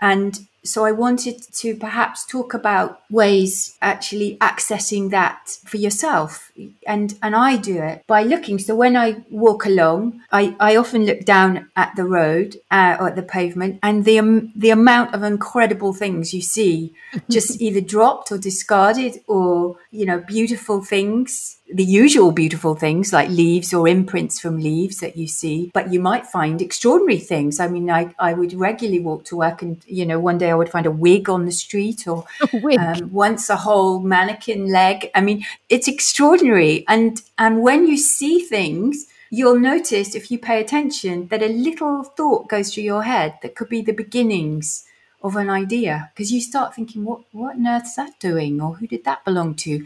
And 0.00 0.46
so 0.64 0.84
I 0.84 0.92
wanted 0.92 1.40
to 1.54 1.76
perhaps 1.76 2.26
talk 2.26 2.52
about 2.52 3.02
ways 3.10 3.76
actually 3.80 4.36
accessing 4.40 5.10
that 5.10 5.56
for 5.64 5.76
yourself. 5.76 6.50
And 6.86 7.16
and 7.22 7.36
I 7.36 7.56
do 7.56 7.82
it 7.82 8.04
by 8.06 8.22
looking. 8.22 8.58
So 8.58 8.74
when 8.74 8.96
I 8.96 9.24
walk 9.30 9.66
along, 9.66 10.20
I, 10.32 10.56
I 10.58 10.76
often 10.76 11.06
look 11.06 11.24
down 11.24 11.70
at 11.76 11.94
the 11.96 12.04
road 12.04 12.56
uh, 12.70 12.96
or 12.98 13.08
at 13.08 13.16
the 13.16 13.22
pavement 13.22 13.78
and 13.82 14.04
the 14.04 14.18
um, 14.18 14.52
the 14.56 14.70
amount 14.70 15.14
of 15.14 15.22
incredible 15.22 15.92
things 15.92 16.34
you 16.34 16.42
see 16.42 16.94
just 17.30 17.60
either 17.60 17.80
dropped 17.80 18.32
or 18.32 18.38
discarded 18.38 19.20
or 19.26 19.76
you 19.90 20.04
know 20.04 20.18
beautiful 20.20 20.82
things 20.82 21.57
the 21.72 21.84
usual 21.84 22.32
beautiful 22.32 22.74
things 22.74 23.12
like 23.12 23.28
leaves 23.28 23.74
or 23.74 23.86
imprints 23.86 24.40
from 24.40 24.58
leaves 24.58 24.98
that 24.98 25.16
you 25.16 25.26
see, 25.26 25.70
but 25.74 25.92
you 25.92 26.00
might 26.00 26.26
find 26.26 26.62
extraordinary 26.62 27.18
things. 27.18 27.60
I 27.60 27.68
mean, 27.68 27.90
I, 27.90 28.14
I 28.18 28.32
would 28.32 28.54
regularly 28.54 29.00
walk 29.00 29.24
to 29.26 29.36
work 29.36 29.60
and, 29.60 29.82
you 29.86 30.06
know, 30.06 30.18
one 30.18 30.38
day 30.38 30.50
I 30.50 30.54
would 30.54 30.70
find 30.70 30.86
a 30.86 30.90
wig 30.90 31.28
on 31.28 31.44
the 31.44 31.52
street 31.52 32.06
or 32.08 32.24
um, 32.78 33.12
once 33.12 33.50
a 33.50 33.56
whole 33.56 34.00
mannequin 34.00 34.72
leg. 34.72 35.10
I 35.14 35.20
mean, 35.20 35.44
it's 35.68 35.88
extraordinary. 35.88 36.84
And, 36.88 37.20
and 37.36 37.62
when 37.62 37.86
you 37.86 37.98
see 37.98 38.40
things, 38.40 39.06
you'll 39.30 39.60
notice 39.60 40.14
if 40.14 40.30
you 40.30 40.38
pay 40.38 40.60
attention 40.60 41.28
that 41.28 41.42
a 41.42 41.48
little 41.48 42.02
thought 42.02 42.48
goes 42.48 42.72
through 42.72 42.84
your 42.84 43.02
head 43.02 43.38
that 43.42 43.54
could 43.54 43.68
be 43.68 43.82
the 43.82 43.92
beginnings 43.92 44.84
of 45.22 45.34
an 45.36 45.50
idea 45.50 46.10
because 46.14 46.32
you 46.32 46.40
start 46.40 46.74
thinking 46.74 47.04
what 47.04 47.20
what 47.32 47.56
on 47.56 47.66
earth's 47.66 47.96
that 47.96 48.18
doing 48.20 48.60
or 48.60 48.76
who 48.76 48.86
did 48.86 49.04
that 49.04 49.24
belong 49.24 49.54
to 49.54 49.84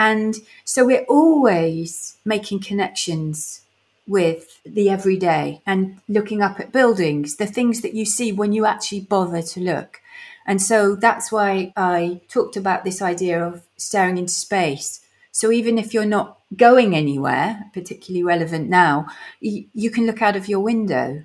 and 0.00 0.36
so 0.64 0.86
we're 0.86 1.04
always 1.10 2.16
making 2.24 2.60
connections 2.60 3.60
with 4.08 4.58
the 4.64 4.88
everyday 4.88 5.60
and 5.66 6.00
looking 6.08 6.40
up 6.40 6.58
at 6.58 6.72
buildings, 6.72 7.36
the 7.36 7.46
things 7.46 7.82
that 7.82 7.92
you 7.92 8.06
see 8.06 8.32
when 8.32 8.54
you 8.54 8.64
actually 8.64 9.00
bother 9.00 9.42
to 9.42 9.60
look. 9.60 10.00
And 10.46 10.62
so 10.62 10.96
that's 10.96 11.30
why 11.30 11.74
I 11.76 12.22
talked 12.30 12.56
about 12.56 12.82
this 12.82 13.02
idea 13.02 13.44
of 13.44 13.62
staring 13.76 14.16
into 14.16 14.32
space. 14.32 15.04
So 15.32 15.52
even 15.52 15.76
if 15.76 15.92
you're 15.92 16.06
not 16.06 16.38
going 16.56 16.96
anywhere, 16.96 17.66
particularly 17.74 18.22
relevant 18.22 18.70
now, 18.70 19.06
you, 19.38 19.66
you 19.74 19.90
can 19.90 20.06
look 20.06 20.22
out 20.22 20.34
of 20.34 20.48
your 20.48 20.60
window 20.60 21.24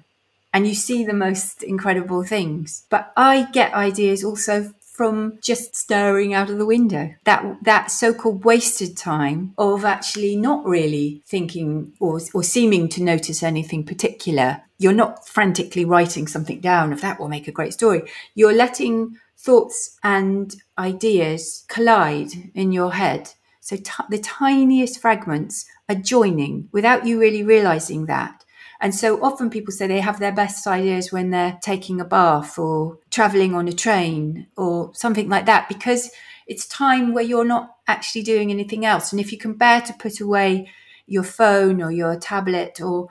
and 0.53 0.67
you 0.67 0.75
see 0.75 1.05
the 1.05 1.13
most 1.13 1.63
incredible 1.63 2.25
things. 2.25 2.83
But 2.89 3.13
I 3.15 3.47
get 3.53 3.73
ideas 3.73 4.21
also 4.21 4.73
from 4.95 5.37
just 5.41 5.75
staring 5.75 6.33
out 6.33 6.49
of 6.49 6.57
the 6.57 6.65
window. 6.65 7.13
That 7.25 7.57
that 7.63 7.91
so-called 7.91 8.45
wasted 8.45 8.95
time 8.97 9.53
of 9.57 9.83
actually 9.83 10.35
not 10.35 10.65
really 10.65 11.21
thinking 11.25 11.93
or 11.99 12.19
or 12.33 12.43
seeming 12.43 12.87
to 12.89 13.03
notice 13.03 13.43
anything 13.43 13.83
particular. 13.83 14.61
You're 14.77 14.93
not 14.93 15.27
frantically 15.27 15.85
writing 15.85 16.27
something 16.27 16.59
down 16.59 16.93
if 16.93 17.01
that 17.01 17.19
will 17.19 17.29
make 17.29 17.47
a 17.47 17.51
great 17.51 17.73
story. 17.73 18.03
You're 18.33 18.53
letting 18.53 19.17
thoughts 19.37 19.97
and 20.03 20.55
ideas 20.77 21.65
collide 21.67 22.31
in 22.53 22.71
your 22.71 22.93
head. 22.93 23.31
So 23.61 23.75
t- 23.77 24.09
the 24.09 24.19
tiniest 24.19 25.01
fragments 25.01 25.65
are 25.89 25.95
joining 25.95 26.69
without 26.71 27.05
you 27.05 27.19
really 27.19 27.43
realizing 27.43 28.05
that. 28.05 28.44
And 28.81 28.93
so 28.93 29.23
often 29.23 29.49
people 29.49 29.71
say 29.71 29.87
they 29.87 30.01
have 30.01 30.19
their 30.19 30.31
best 30.31 30.67
ideas 30.67 31.11
when 31.11 31.29
they're 31.29 31.57
taking 31.61 32.01
a 32.01 32.05
bath 32.05 32.59
or 32.59 32.99
traveling 33.09 33.55
on 33.55 33.67
a 33.67 33.73
train 33.73 34.47
or 34.57 34.91
something 34.93 35.29
like 35.29 35.45
that, 35.45 35.69
because 35.69 36.11
it's 36.47 36.67
time 36.67 37.13
where 37.13 37.23
you're 37.23 37.45
not 37.45 37.77
actually 37.87 38.21
doing 38.21 38.51
anything 38.51 38.85
else. 38.85 39.11
And 39.11 39.19
if 39.19 39.31
you 39.31 39.37
can 39.37 39.53
bear 39.53 39.81
to 39.81 39.93
put 39.93 40.19
away 40.19 40.69
your 41.07 41.23
phone 41.23 41.81
or 41.81 41.91
your 41.91 42.15
tablet 42.17 42.81
or 42.81 43.07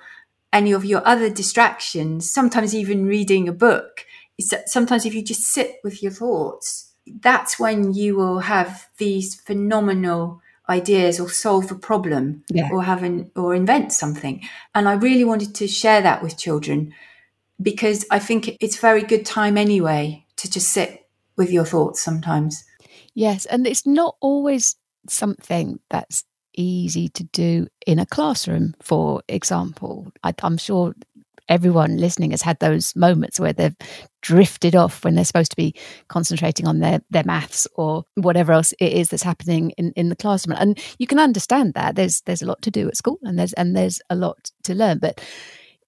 any 0.52 0.72
of 0.72 0.84
your 0.84 1.04
other 1.06 1.30
distractions, 1.30 2.30
sometimes 2.30 2.74
even 2.74 3.06
reading 3.06 3.48
a 3.48 3.52
book, 3.52 4.06
sometimes 4.66 5.06
if 5.06 5.14
you 5.14 5.22
just 5.22 5.42
sit 5.42 5.76
with 5.82 6.02
your 6.02 6.12
thoughts, 6.12 6.92
that's 7.20 7.58
when 7.58 7.92
you 7.92 8.16
will 8.16 8.40
have 8.40 8.88
these 8.98 9.34
phenomenal 9.34 10.40
ideas 10.68 11.20
or 11.20 11.28
solve 11.28 11.70
a 11.70 11.74
problem 11.74 12.42
yeah. 12.48 12.68
or 12.72 12.82
have 12.82 13.02
an, 13.02 13.30
or 13.36 13.54
invent 13.54 13.92
something. 13.92 14.42
And 14.74 14.88
I 14.88 14.94
really 14.94 15.24
wanted 15.24 15.54
to 15.56 15.68
share 15.68 16.00
that 16.02 16.22
with 16.22 16.38
children 16.38 16.94
because 17.60 18.04
I 18.10 18.18
think 18.18 18.56
it's 18.60 18.78
very 18.78 19.02
good 19.02 19.26
time 19.26 19.56
anyway 19.56 20.24
to 20.36 20.50
just 20.50 20.70
sit 20.70 21.06
with 21.36 21.50
your 21.50 21.64
thoughts 21.64 22.02
sometimes. 22.02 22.64
Yes, 23.14 23.46
and 23.46 23.66
it's 23.66 23.86
not 23.86 24.16
always 24.20 24.76
something 25.08 25.78
that's 25.90 26.24
easy 26.56 27.08
to 27.08 27.24
do 27.24 27.66
in 27.86 27.98
a 27.98 28.06
classroom, 28.06 28.74
for 28.80 29.22
example. 29.28 30.12
I, 30.22 30.32
am 30.42 30.56
sure 30.56 30.94
everyone 31.48 31.96
listening 31.96 32.30
has 32.30 32.42
had 32.42 32.58
those 32.58 32.94
moments 32.96 33.38
where 33.38 33.52
they've 33.52 33.76
drifted 34.22 34.74
off 34.74 35.04
when 35.04 35.14
they're 35.14 35.24
supposed 35.24 35.50
to 35.50 35.56
be 35.56 35.74
concentrating 36.08 36.66
on 36.66 36.78
their 36.78 37.00
their 37.10 37.24
maths 37.24 37.66
or 37.74 38.04
whatever 38.14 38.52
else 38.52 38.72
it 38.80 38.92
is 38.92 39.08
that's 39.08 39.22
happening 39.22 39.70
in, 39.72 39.92
in 39.92 40.08
the 40.08 40.16
classroom. 40.16 40.56
And 40.58 40.78
you 40.98 41.06
can 41.06 41.18
understand 41.18 41.74
that. 41.74 41.96
There's 41.96 42.22
there's 42.22 42.42
a 42.42 42.46
lot 42.46 42.62
to 42.62 42.70
do 42.70 42.88
at 42.88 42.96
school 42.96 43.18
and 43.22 43.38
there's 43.38 43.52
and 43.54 43.76
there's 43.76 44.00
a 44.10 44.16
lot 44.16 44.50
to 44.64 44.74
learn. 44.74 44.98
But 44.98 45.20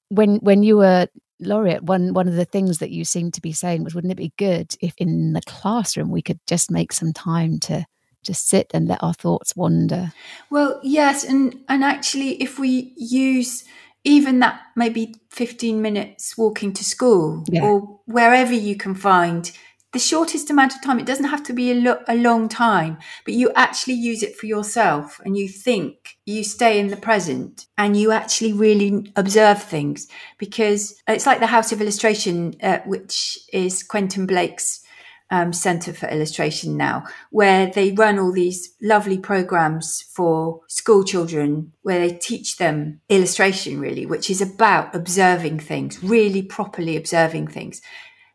when 0.09 0.37
when 0.37 0.62
you 0.62 0.77
were 0.77 1.09
laureate 1.40 1.83
one 1.83 2.14
one 2.14 2.29
of 2.29 2.35
the 2.35 2.45
things 2.45 2.79
that 2.79 2.90
you 2.90 3.05
seemed 3.05 3.35
to 3.35 3.42
be 3.42 3.53
saying 3.53 3.85
was 3.85 3.95
wouldn't 3.95 4.12
it 4.12 4.16
be 4.16 4.33
good 4.38 4.75
if 4.81 4.95
in 4.99 5.33
the 5.33 5.42
classroom 5.42 6.11
we 6.11 6.23
could 6.23 6.40
just 6.47 6.71
make 6.71 6.92
some 6.92 7.12
time 7.12 7.59
to 7.59 7.85
just 8.23 8.49
sit 8.49 8.71
and 8.75 8.88
let 8.88 9.03
our 9.03 9.14
thoughts 9.14 9.55
wander? 9.55 10.12
Well 10.51 10.81
yes 10.83 11.25
and 11.25 11.61
and 11.69 11.85
actually 11.85 12.42
if 12.42 12.59
we 12.59 12.92
use 12.97 13.64
even 14.07 14.38
that 14.38 14.61
maybe 14.77 15.14
15 15.31 15.83
minutes 15.83 16.38
walking 16.38 16.73
to 16.73 16.85
school 16.85 17.45
yeah. 17.51 17.62
or 17.62 18.01
wherever 18.07 18.55
you 18.55 18.77
can 18.77 18.95
find 18.95 19.51
the 19.92 19.99
shortest 19.99 20.51
amount 20.51 20.75
of 20.75 20.83
time 20.83 20.99
it 20.99 21.07
doesn't 21.07 21.27
have 21.27 21.42
to 21.42 21.53
be 21.53 21.73
a, 21.73 21.75
lo- 21.75 22.03
a, 22.07 22.14
long 22.14 22.49
time 22.49 22.99
but 23.25 23.35
you 23.35 23.51
actually 23.55 23.95
use 23.95 24.23
it 24.23 24.37
for 24.37 24.47
yourself 24.47 25.21
and 25.25 25.37
you 25.37 25.49
think 25.49 26.16
you 26.25 26.45
stay 26.45 26.79
in 26.79 26.88
the 26.88 26.97
present 26.97 27.66
and 27.79 27.97
you 27.97 28.12
actually 28.12 28.53
really 28.53 29.11
observe 29.16 29.62
things 29.62 30.07
because 30.38 31.01
it's 31.09 31.27
like 31.27 31.40
the 31.40 31.47
house 31.47 31.73
of 31.73 31.81
illustration 31.81 32.55
uh, 32.62 32.79
which 32.87 33.38
is 33.53 33.83
quentin 33.83 34.27
blake's 34.27 34.83
um, 35.30 35.52
Centre 35.52 35.92
for 35.92 36.08
Illustration 36.08 36.76
now, 36.76 37.04
where 37.30 37.66
they 37.66 37.92
run 37.92 38.18
all 38.18 38.32
these 38.32 38.74
lovely 38.80 39.18
programs 39.18 40.02
for 40.02 40.60
school 40.68 41.02
children 41.02 41.72
where 41.82 41.98
they 41.98 42.14
teach 42.14 42.58
them 42.58 43.00
illustration, 43.08 43.80
really, 43.80 44.06
which 44.06 44.30
is 44.30 44.40
about 44.40 44.94
observing 44.94 45.58
things, 45.58 46.02
really 46.02 46.42
properly 46.42 46.96
observing 46.96 47.48
things. 47.48 47.80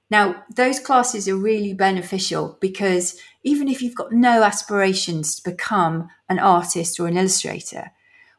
Now, 0.09 0.43
those 0.53 0.79
classes 0.79 1.29
are 1.29 1.37
really 1.37 1.73
beneficial 1.73 2.57
because 2.59 3.17
even 3.43 3.69
if 3.69 3.81
you've 3.81 3.95
got 3.95 4.11
no 4.11 4.43
aspirations 4.43 5.35
to 5.35 5.49
become 5.49 6.09
an 6.27 6.37
artist 6.37 6.99
or 6.99 7.07
an 7.07 7.15
illustrator, 7.15 7.91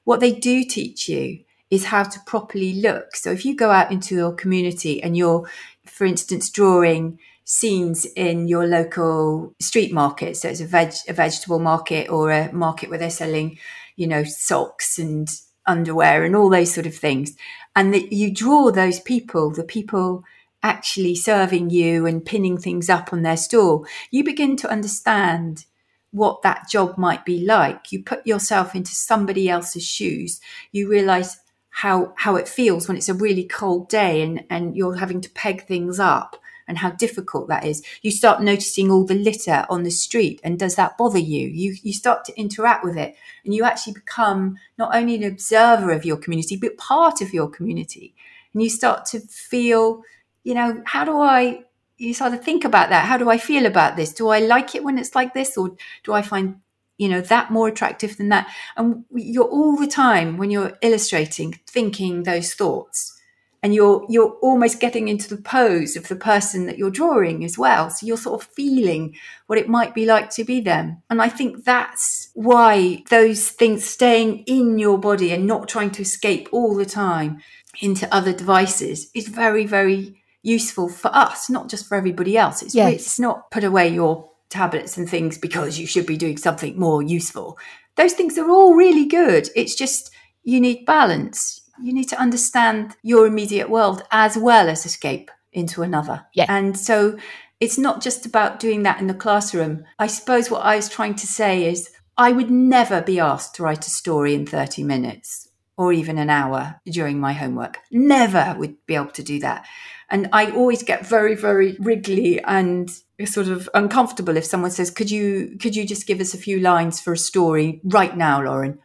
what 0.04 0.20
they 0.20 0.32
do 0.32 0.64
teach 0.64 1.08
you 1.08 1.40
is 1.70 1.86
how 1.86 2.02
to 2.02 2.20
properly 2.26 2.74
look. 2.74 3.16
So 3.16 3.32
if 3.32 3.46
you 3.46 3.56
go 3.56 3.70
out 3.70 3.90
into 3.90 4.14
your 4.14 4.34
community 4.34 5.02
and 5.02 5.16
you're, 5.16 5.48
for 5.86 6.04
instance, 6.04 6.50
drawing 6.50 7.18
scenes 7.44 8.06
in 8.16 8.48
your 8.48 8.66
local 8.66 9.54
street 9.60 9.92
market. 9.92 10.36
So 10.36 10.48
it's 10.48 10.60
a 10.60 10.66
veg 10.66 10.92
a 11.08 11.12
vegetable 11.12 11.58
market 11.58 12.08
or 12.08 12.30
a 12.30 12.52
market 12.52 12.90
where 12.90 12.98
they're 12.98 13.10
selling, 13.10 13.58
you 13.96 14.06
know, 14.06 14.24
socks 14.24 14.98
and 14.98 15.28
underwear 15.66 16.24
and 16.24 16.34
all 16.34 16.50
those 16.50 16.72
sort 16.72 16.86
of 16.86 16.94
things. 16.94 17.36
And 17.74 17.94
that 17.94 18.12
you 18.12 18.32
draw 18.32 18.70
those 18.70 19.00
people, 19.00 19.50
the 19.50 19.64
people 19.64 20.24
actually 20.62 21.14
serving 21.14 21.70
you 21.70 22.06
and 22.06 22.24
pinning 22.24 22.56
things 22.56 22.88
up 22.88 23.12
on 23.12 23.22
their 23.22 23.36
store, 23.36 23.84
you 24.10 24.22
begin 24.22 24.56
to 24.56 24.70
understand 24.70 25.64
what 26.12 26.42
that 26.42 26.68
job 26.68 26.98
might 26.98 27.24
be 27.24 27.44
like. 27.44 27.90
You 27.90 28.02
put 28.04 28.26
yourself 28.26 28.74
into 28.74 28.92
somebody 28.92 29.48
else's 29.48 29.84
shoes. 29.84 30.40
You 30.70 30.88
realize 30.88 31.38
how 31.70 32.12
how 32.18 32.36
it 32.36 32.46
feels 32.46 32.86
when 32.86 32.98
it's 32.98 33.08
a 33.08 33.14
really 33.14 33.44
cold 33.44 33.88
day 33.88 34.20
and, 34.22 34.44
and 34.50 34.76
you're 34.76 34.96
having 34.96 35.22
to 35.22 35.30
peg 35.30 35.66
things 35.66 35.98
up 35.98 36.36
and 36.68 36.78
how 36.78 36.90
difficult 36.90 37.48
that 37.48 37.64
is. 37.64 37.82
You 38.02 38.10
start 38.10 38.42
noticing 38.42 38.90
all 38.90 39.04
the 39.04 39.14
litter 39.14 39.66
on 39.68 39.82
the 39.82 39.90
street, 39.90 40.40
and 40.44 40.58
does 40.58 40.76
that 40.76 40.96
bother 40.98 41.18
you? 41.18 41.48
You 41.48 41.76
you 41.82 41.92
start 41.92 42.24
to 42.26 42.38
interact 42.38 42.84
with 42.84 42.96
it, 42.96 43.16
and 43.44 43.54
you 43.54 43.64
actually 43.64 43.94
become 43.94 44.56
not 44.78 44.94
only 44.94 45.14
an 45.16 45.24
observer 45.24 45.90
of 45.90 46.04
your 46.04 46.16
community, 46.16 46.56
but 46.56 46.76
part 46.76 47.20
of 47.20 47.32
your 47.32 47.48
community. 47.48 48.14
And 48.52 48.62
you 48.62 48.70
start 48.70 49.06
to 49.06 49.20
feel, 49.20 50.02
you 50.44 50.54
know, 50.54 50.82
how 50.86 51.04
do 51.04 51.20
I? 51.20 51.64
You 51.96 52.14
start 52.14 52.32
to 52.32 52.38
think 52.38 52.64
about 52.64 52.90
that. 52.90 53.06
How 53.06 53.16
do 53.16 53.30
I 53.30 53.38
feel 53.38 53.66
about 53.66 53.96
this? 53.96 54.12
Do 54.12 54.28
I 54.28 54.40
like 54.40 54.74
it 54.74 54.82
when 54.82 54.98
it's 54.98 55.14
like 55.14 55.34
this, 55.34 55.56
or 55.56 55.76
do 56.04 56.12
I 56.12 56.22
find 56.22 56.56
you 56.98 57.08
know 57.08 57.20
that 57.20 57.50
more 57.50 57.68
attractive 57.68 58.16
than 58.16 58.28
that 58.28 58.48
and 58.76 59.04
you're 59.10 59.48
all 59.48 59.76
the 59.76 59.86
time 59.86 60.36
when 60.36 60.50
you're 60.50 60.76
illustrating 60.82 61.58
thinking 61.66 62.22
those 62.22 62.54
thoughts 62.54 63.20
and 63.62 63.74
you're 63.74 64.04
you're 64.08 64.36
almost 64.42 64.80
getting 64.80 65.08
into 65.08 65.28
the 65.28 65.40
pose 65.40 65.96
of 65.96 66.08
the 66.08 66.16
person 66.16 66.66
that 66.66 66.78
you're 66.78 66.90
drawing 66.90 67.44
as 67.44 67.56
well. 67.56 67.90
So 67.90 68.06
you're 68.06 68.16
sort 68.16 68.42
of 68.42 68.48
feeling 68.48 69.14
what 69.46 69.58
it 69.58 69.68
might 69.68 69.94
be 69.94 70.04
like 70.04 70.30
to 70.30 70.44
be 70.44 70.60
them. 70.60 71.02
And 71.08 71.22
i 71.22 71.28
think 71.28 71.64
that's 71.64 72.30
why 72.34 73.04
those 73.10 73.50
things 73.50 73.84
staying 73.84 74.44
in 74.46 74.78
your 74.78 74.98
body 74.98 75.32
and 75.32 75.46
not 75.46 75.68
trying 75.68 75.90
to 75.92 76.02
escape 76.02 76.48
all 76.52 76.74
the 76.74 76.86
time 76.86 77.40
into 77.80 78.12
other 78.14 78.32
devices 78.32 79.10
is 79.14 79.28
very 79.28 79.66
very 79.66 80.22
useful 80.42 80.88
for 80.88 81.14
us 81.14 81.48
not 81.48 81.68
just 81.68 81.86
for 81.86 81.96
everybody 81.96 82.36
else. 82.36 82.62
It's, 82.62 82.74
yes. 82.74 82.94
it's 82.94 83.20
not 83.20 83.50
put 83.50 83.64
away 83.64 83.88
your 83.88 84.28
tablets 84.50 84.98
and 84.98 85.08
things 85.08 85.38
because 85.38 85.78
you 85.78 85.86
should 85.86 86.06
be 86.06 86.16
doing 86.16 86.36
something 86.36 86.78
more 86.78 87.02
useful. 87.02 87.58
Those 87.96 88.12
things 88.12 88.36
are 88.38 88.50
all 88.50 88.74
really 88.74 89.06
good. 89.06 89.48
It's 89.54 89.76
just 89.76 90.10
you 90.42 90.60
need 90.60 90.84
balance 90.84 91.62
you 91.80 91.92
need 91.92 92.08
to 92.08 92.20
understand 92.20 92.96
your 93.02 93.26
immediate 93.26 93.70
world 93.70 94.02
as 94.10 94.36
well 94.36 94.68
as 94.68 94.84
escape 94.84 95.30
into 95.52 95.82
another. 95.82 96.26
Yeah. 96.34 96.46
And 96.48 96.76
so 96.76 97.18
it's 97.60 97.78
not 97.78 98.02
just 98.02 98.26
about 98.26 98.58
doing 98.58 98.82
that 98.82 99.00
in 99.00 99.06
the 99.06 99.14
classroom. 99.14 99.84
I 99.98 100.06
suppose 100.06 100.50
what 100.50 100.64
I 100.64 100.76
was 100.76 100.88
trying 100.88 101.14
to 101.16 101.26
say 101.26 101.66
is 101.66 101.90
I 102.16 102.32
would 102.32 102.50
never 102.50 103.00
be 103.00 103.20
asked 103.20 103.54
to 103.56 103.62
write 103.62 103.86
a 103.86 103.90
story 103.90 104.34
in 104.34 104.46
30 104.46 104.84
minutes 104.84 105.48
or 105.76 105.92
even 105.92 106.18
an 106.18 106.30
hour 106.30 106.80
during 106.86 107.18
my 107.18 107.32
homework. 107.32 107.78
Never 107.90 108.54
would 108.58 108.76
be 108.86 108.94
able 108.94 109.12
to 109.12 109.22
do 109.22 109.40
that. 109.40 109.66
And 110.10 110.28
I 110.32 110.50
always 110.50 110.82
get 110.82 111.06
very, 111.06 111.34
very 111.34 111.76
wriggly 111.80 112.40
and 112.42 112.90
sort 113.24 113.48
of 113.48 113.68
uncomfortable 113.72 114.36
if 114.36 114.44
someone 114.44 114.70
says, 114.70 114.90
Could 114.90 115.10
you 115.10 115.56
could 115.60 115.74
you 115.74 115.86
just 115.86 116.06
give 116.06 116.20
us 116.20 116.34
a 116.34 116.38
few 116.38 116.60
lines 116.60 117.00
for 117.00 117.12
a 117.12 117.18
story 117.18 117.80
right 117.84 118.16
now, 118.16 118.42
Lauren? 118.42 118.78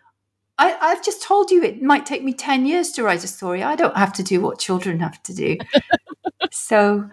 I, 0.57 0.69
have 0.81 1.03
just 1.03 1.21
told 1.21 1.51
you 1.51 1.63
it 1.63 1.81
might 1.81 2.05
take 2.05 2.23
me 2.23 2.33
10 2.33 2.65
years 2.65 2.91
to 2.93 3.03
write 3.03 3.23
a 3.23 3.27
story. 3.27 3.63
I 3.63 3.75
don't 3.75 3.95
have 3.95 4.13
to 4.13 4.23
do 4.23 4.41
what 4.41 4.59
children 4.59 4.99
have 4.99 5.21
to 5.23 5.33
do. 5.33 5.57
so 6.51 7.09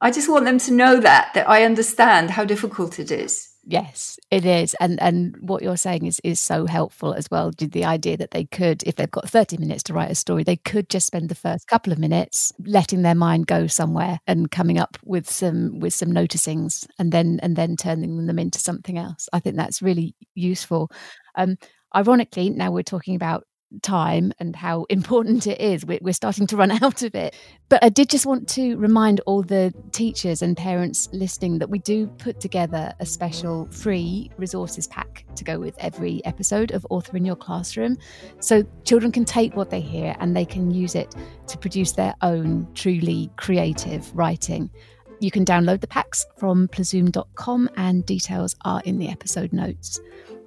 I 0.00 0.10
just 0.10 0.30
want 0.30 0.44
them 0.44 0.58
to 0.60 0.72
know 0.72 1.00
that, 1.00 1.34
that 1.34 1.48
I 1.48 1.64
understand 1.64 2.30
how 2.30 2.44
difficult 2.44 2.98
it 2.98 3.10
is. 3.10 3.50
Yes, 3.68 4.20
it 4.30 4.44
is. 4.44 4.76
And 4.78 5.02
and 5.02 5.36
what 5.40 5.60
you're 5.60 5.76
saying 5.76 6.06
is 6.06 6.20
is 6.22 6.38
so 6.38 6.66
helpful 6.66 7.14
as 7.14 7.28
well. 7.32 7.50
The 7.50 7.84
idea 7.84 8.16
that 8.16 8.30
they 8.30 8.44
could, 8.44 8.84
if 8.84 8.94
they've 8.94 9.10
got 9.10 9.28
30 9.28 9.56
minutes 9.56 9.82
to 9.84 9.92
write 9.92 10.10
a 10.10 10.14
story, 10.14 10.44
they 10.44 10.54
could 10.54 10.88
just 10.88 11.08
spend 11.08 11.28
the 11.28 11.34
first 11.34 11.66
couple 11.66 11.92
of 11.92 11.98
minutes 11.98 12.52
letting 12.64 13.02
their 13.02 13.16
mind 13.16 13.48
go 13.48 13.66
somewhere 13.66 14.20
and 14.28 14.52
coming 14.52 14.78
up 14.78 14.96
with 15.04 15.28
some 15.28 15.80
with 15.80 15.92
some 15.92 16.10
noticings 16.10 16.86
and 17.00 17.10
then 17.10 17.40
and 17.42 17.56
then 17.56 17.74
turning 17.74 18.26
them 18.26 18.38
into 18.38 18.60
something 18.60 18.98
else. 18.98 19.28
I 19.32 19.40
think 19.40 19.56
that's 19.56 19.82
really 19.82 20.14
useful. 20.36 20.88
Um, 21.34 21.56
ironically, 21.96 22.50
now 22.50 22.70
we're 22.70 22.82
talking 22.82 23.16
about 23.16 23.44
time 23.82 24.32
and 24.38 24.54
how 24.54 24.84
important 24.90 25.46
it 25.46 25.60
is. 25.60 25.84
We're, 25.84 26.12
starting 26.12 26.46
to 26.48 26.56
run 26.56 26.70
out 26.82 27.02
of 27.02 27.14
it. 27.14 27.34
But 27.68 27.82
I 27.82 27.88
did 27.88 28.08
just 28.08 28.26
want 28.26 28.48
to 28.50 28.76
remind 28.76 29.20
all 29.20 29.42
the 29.42 29.74
teachers 29.92 30.42
and 30.42 30.56
parents 30.56 31.08
listening 31.12 31.58
that 31.58 31.68
we 31.68 31.78
do 31.80 32.06
put 32.06 32.40
together 32.40 32.94
a 33.00 33.06
special 33.06 33.66
free 33.70 34.30
resources 34.36 34.86
pack 34.86 35.24
to 35.34 35.44
go 35.44 35.58
with 35.58 35.74
every 35.78 36.24
episode 36.24 36.70
of 36.70 36.86
Author 36.90 37.16
in 37.16 37.24
Your 37.24 37.36
Classroom. 37.36 37.96
So 38.40 38.62
children 38.84 39.12
can 39.12 39.24
take 39.24 39.56
what 39.56 39.70
they 39.70 39.80
hear 39.80 40.16
and 40.20 40.36
they 40.36 40.44
can 40.44 40.70
use 40.70 40.94
it 40.94 41.14
to 41.48 41.58
produce 41.58 41.92
their 41.92 42.14
own 42.22 42.68
truly 42.74 43.30
creative 43.36 44.14
writing. 44.16 44.70
You 45.18 45.30
can 45.30 45.44
download 45.44 45.80
the 45.80 45.86
packs 45.86 46.26
from 46.36 46.68
plazoom.com 46.68 47.70
and 47.76 48.04
details 48.04 48.54
are 48.64 48.82
in 48.84 48.98
the 48.98 49.08
episode 49.08 49.52
notes. 49.52 49.98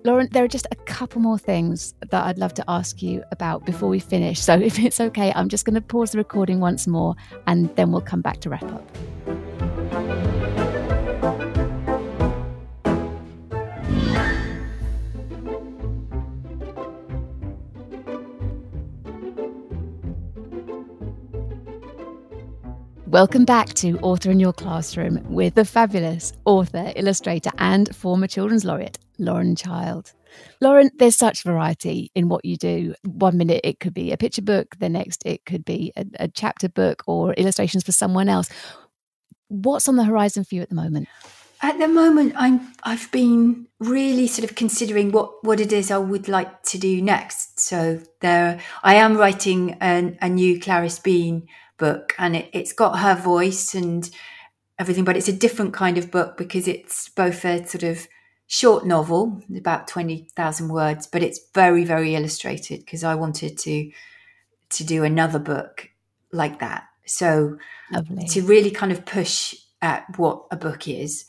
Lauren, 0.05 0.29
there 0.31 0.45
are 0.45 0.47
just 0.47 0.65
a 0.71 0.75
couple 0.75 1.19
more 1.19 1.37
things 1.37 1.93
that 2.09 2.25
I'd 2.25 2.37
love 2.37 2.53
to 2.53 2.63
ask 2.69 3.01
you 3.01 3.21
about 3.33 3.65
before 3.65 3.89
we 3.89 3.99
finish. 3.99 4.39
So, 4.39 4.53
if 4.59 4.79
it's 4.79 5.01
okay, 5.01 5.33
I'm 5.35 5.49
just 5.49 5.65
going 5.65 5.75
to 5.75 5.81
pause 5.81 6.11
the 6.11 6.17
recording 6.17 6.61
once 6.61 6.87
more 6.87 7.15
and 7.47 7.75
then 7.75 7.91
we'll 7.91 8.01
come 8.01 8.21
back 8.21 8.39
to 8.41 8.49
wrap 8.49 8.63
up. 8.63 8.97
Welcome 23.05 23.43
back 23.43 23.73
to 23.73 23.97
Author 23.99 24.29
in 24.29 24.39
Your 24.39 24.53
Classroom 24.53 25.25
with 25.27 25.55
the 25.55 25.65
fabulous 25.65 26.31
author, 26.45 26.93
illustrator, 26.95 27.49
and 27.57 27.93
former 27.95 28.27
Children's 28.27 28.63
Laureate, 28.63 28.99
Lauren 29.19 29.55
Child. 29.55 30.13
Lauren, 30.61 30.89
there's 30.97 31.15
such 31.15 31.43
variety 31.43 32.11
in 32.15 32.29
what 32.29 32.45
you 32.45 32.57
do. 32.57 32.93
One 33.03 33.37
minute 33.37 33.61
it 33.63 33.79
could 33.79 33.93
be 33.93 34.11
a 34.11 34.17
picture 34.17 34.41
book, 34.41 34.75
the 34.79 34.89
next 34.89 35.23
it 35.25 35.45
could 35.45 35.65
be 35.65 35.91
a, 35.95 36.05
a 36.19 36.27
chapter 36.27 36.69
book 36.69 37.03
or 37.07 37.33
illustrations 37.33 37.83
for 37.83 37.91
someone 37.91 38.29
else. 38.29 38.49
What's 39.47 39.87
on 39.87 39.95
the 39.95 40.03
horizon 40.03 40.43
for 40.43 40.55
you 40.55 40.61
at 40.61 40.69
the 40.69 40.75
moment? 40.75 41.07
At 41.61 41.77
the 41.77 41.89
moment, 41.89 42.33
I'm 42.37 42.71
I've 42.83 43.11
been 43.11 43.67
really 43.79 44.27
sort 44.27 44.49
of 44.49 44.55
considering 44.55 45.11
what 45.11 45.43
what 45.43 45.59
it 45.59 45.73
is 45.73 45.91
I 45.91 45.97
would 45.97 46.29
like 46.29 46.63
to 46.63 46.77
do 46.77 47.01
next. 47.01 47.59
So 47.59 48.01
there, 48.21 48.61
I 48.81 48.95
am 48.95 49.17
writing 49.17 49.77
an, 49.81 50.17
a 50.21 50.29
new 50.29 50.59
Clarice 50.59 50.99
Bean 50.99 51.47
book 51.77 52.13
and 52.17 52.35
it, 52.35 52.49
it's 52.53 52.71
got 52.71 52.99
her 52.99 53.15
voice 53.15 53.73
and 53.73 54.09
everything, 54.77 55.03
but 55.03 55.17
it's 55.17 55.27
a 55.27 55.33
different 55.33 55.73
kind 55.73 55.97
of 55.97 56.11
book 56.11 56.37
because 56.37 56.67
it's 56.67 57.09
both 57.09 57.43
a 57.43 57.65
sort 57.65 57.83
of 57.83 58.07
short 58.49 58.83
novel, 58.83 59.41
about 59.55 59.87
20,000 59.87 60.69
words, 60.69 61.05
but 61.05 61.21
it's 61.21 61.39
very, 61.53 61.85
very 61.85 62.15
illustrated 62.15 62.79
because 62.79 63.03
I 63.03 63.15
wanted 63.15 63.57
to 63.59 63.91
to 64.71 64.83
do 64.83 65.03
another 65.03 65.39
book 65.39 65.89
like 66.31 66.59
that. 66.59 66.83
So 67.05 67.57
Lovely. 67.91 68.27
to 68.27 68.41
really 68.43 68.69
kind 68.69 68.91
of 68.91 69.05
push 69.05 69.55
at 69.81 70.05
what 70.17 70.45
a 70.51 70.55
book 70.57 70.87
is. 70.87 71.25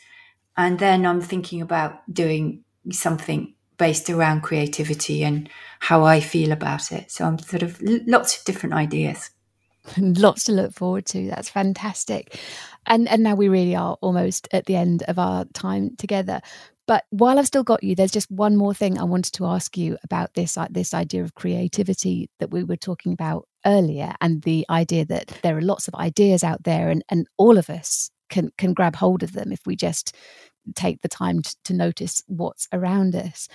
And 0.56 0.78
then 0.78 1.06
I'm 1.06 1.22
thinking 1.22 1.62
about 1.62 2.02
doing 2.12 2.64
something 2.90 3.54
based 3.78 4.10
around 4.10 4.42
creativity 4.42 5.22
and 5.22 5.48
how 5.78 6.04
I 6.04 6.20
feel 6.20 6.52
about 6.52 6.92
it. 6.92 7.10
So 7.10 7.24
I'm 7.24 7.38
sort 7.38 7.62
of 7.62 7.80
lots 7.82 8.38
of 8.38 8.44
different 8.44 8.74
ideas. 8.74 9.30
Lots 9.96 10.44
to 10.44 10.52
look 10.52 10.74
forward 10.74 11.06
to. 11.06 11.28
That's 11.28 11.48
fantastic. 11.48 12.38
And 12.84 13.08
and 13.08 13.22
now 13.22 13.34
we 13.34 13.48
really 13.48 13.74
are 13.74 13.96
almost 14.02 14.46
at 14.52 14.66
the 14.66 14.76
end 14.76 15.02
of 15.04 15.18
our 15.18 15.46
time 15.46 15.96
together. 15.96 16.42
But 16.90 17.04
while 17.10 17.38
I've 17.38 17.46
still 17.46 17.62
got 17.62 17.84
you, 17.84 17.94
there's 17.94 18.10
just 18.10 18.28
one 18.32 18.56
more 18.56 18.74
thing 18.74 18.98
I 18.98 19.04
wanted 19.04 19.32
to 19.34 19.46
ask 19.46 19.78
you 19.78 19.96
about 20.02 20.34
this 20.34 20.58
uh, 20.58 20.66
this 20.68 20.92
idea 20.92 21.22
of 21.22 21.36
creativity 21.36 22.28
that 22.40 22.50
we 22.50 22.64
were 22.64 22.74
talking 22.74 23.12
about 23.12 23.46
earlier, 23.64 24.12
and 24.20 24.42
the 24.42 24.66
idea 24.68 25.04
that 25.04 25.38
there 25.44 25.56
are 25.56 25.60
lots 25.60 25.86
of 25.86 25.94
ideas 25.94 26.42
out 26.42 26.64
there, 26.64 26.88
and 26.88 27.04
and 27.08 27.28
all 27.36 27.58
of 27.58 27.70
us 27.70 28.10
can 28.28 28.50
can 28.58 28.72
grab 28.72 28.96
hold 28.96 29.22
of 29.22 29.34
them 29.34 29.52
if 29.52 29.60
we 29.66 29.76
just 29.76 30.16
take 30.74 31.00
the 31.02 31.08
time 31.08 31.42
to, 31.42 31.56
to 31.62 31.74
notice 31.74 32.24
what's 32.26 32.66
around 32.72 33.14
us 33.14 33.48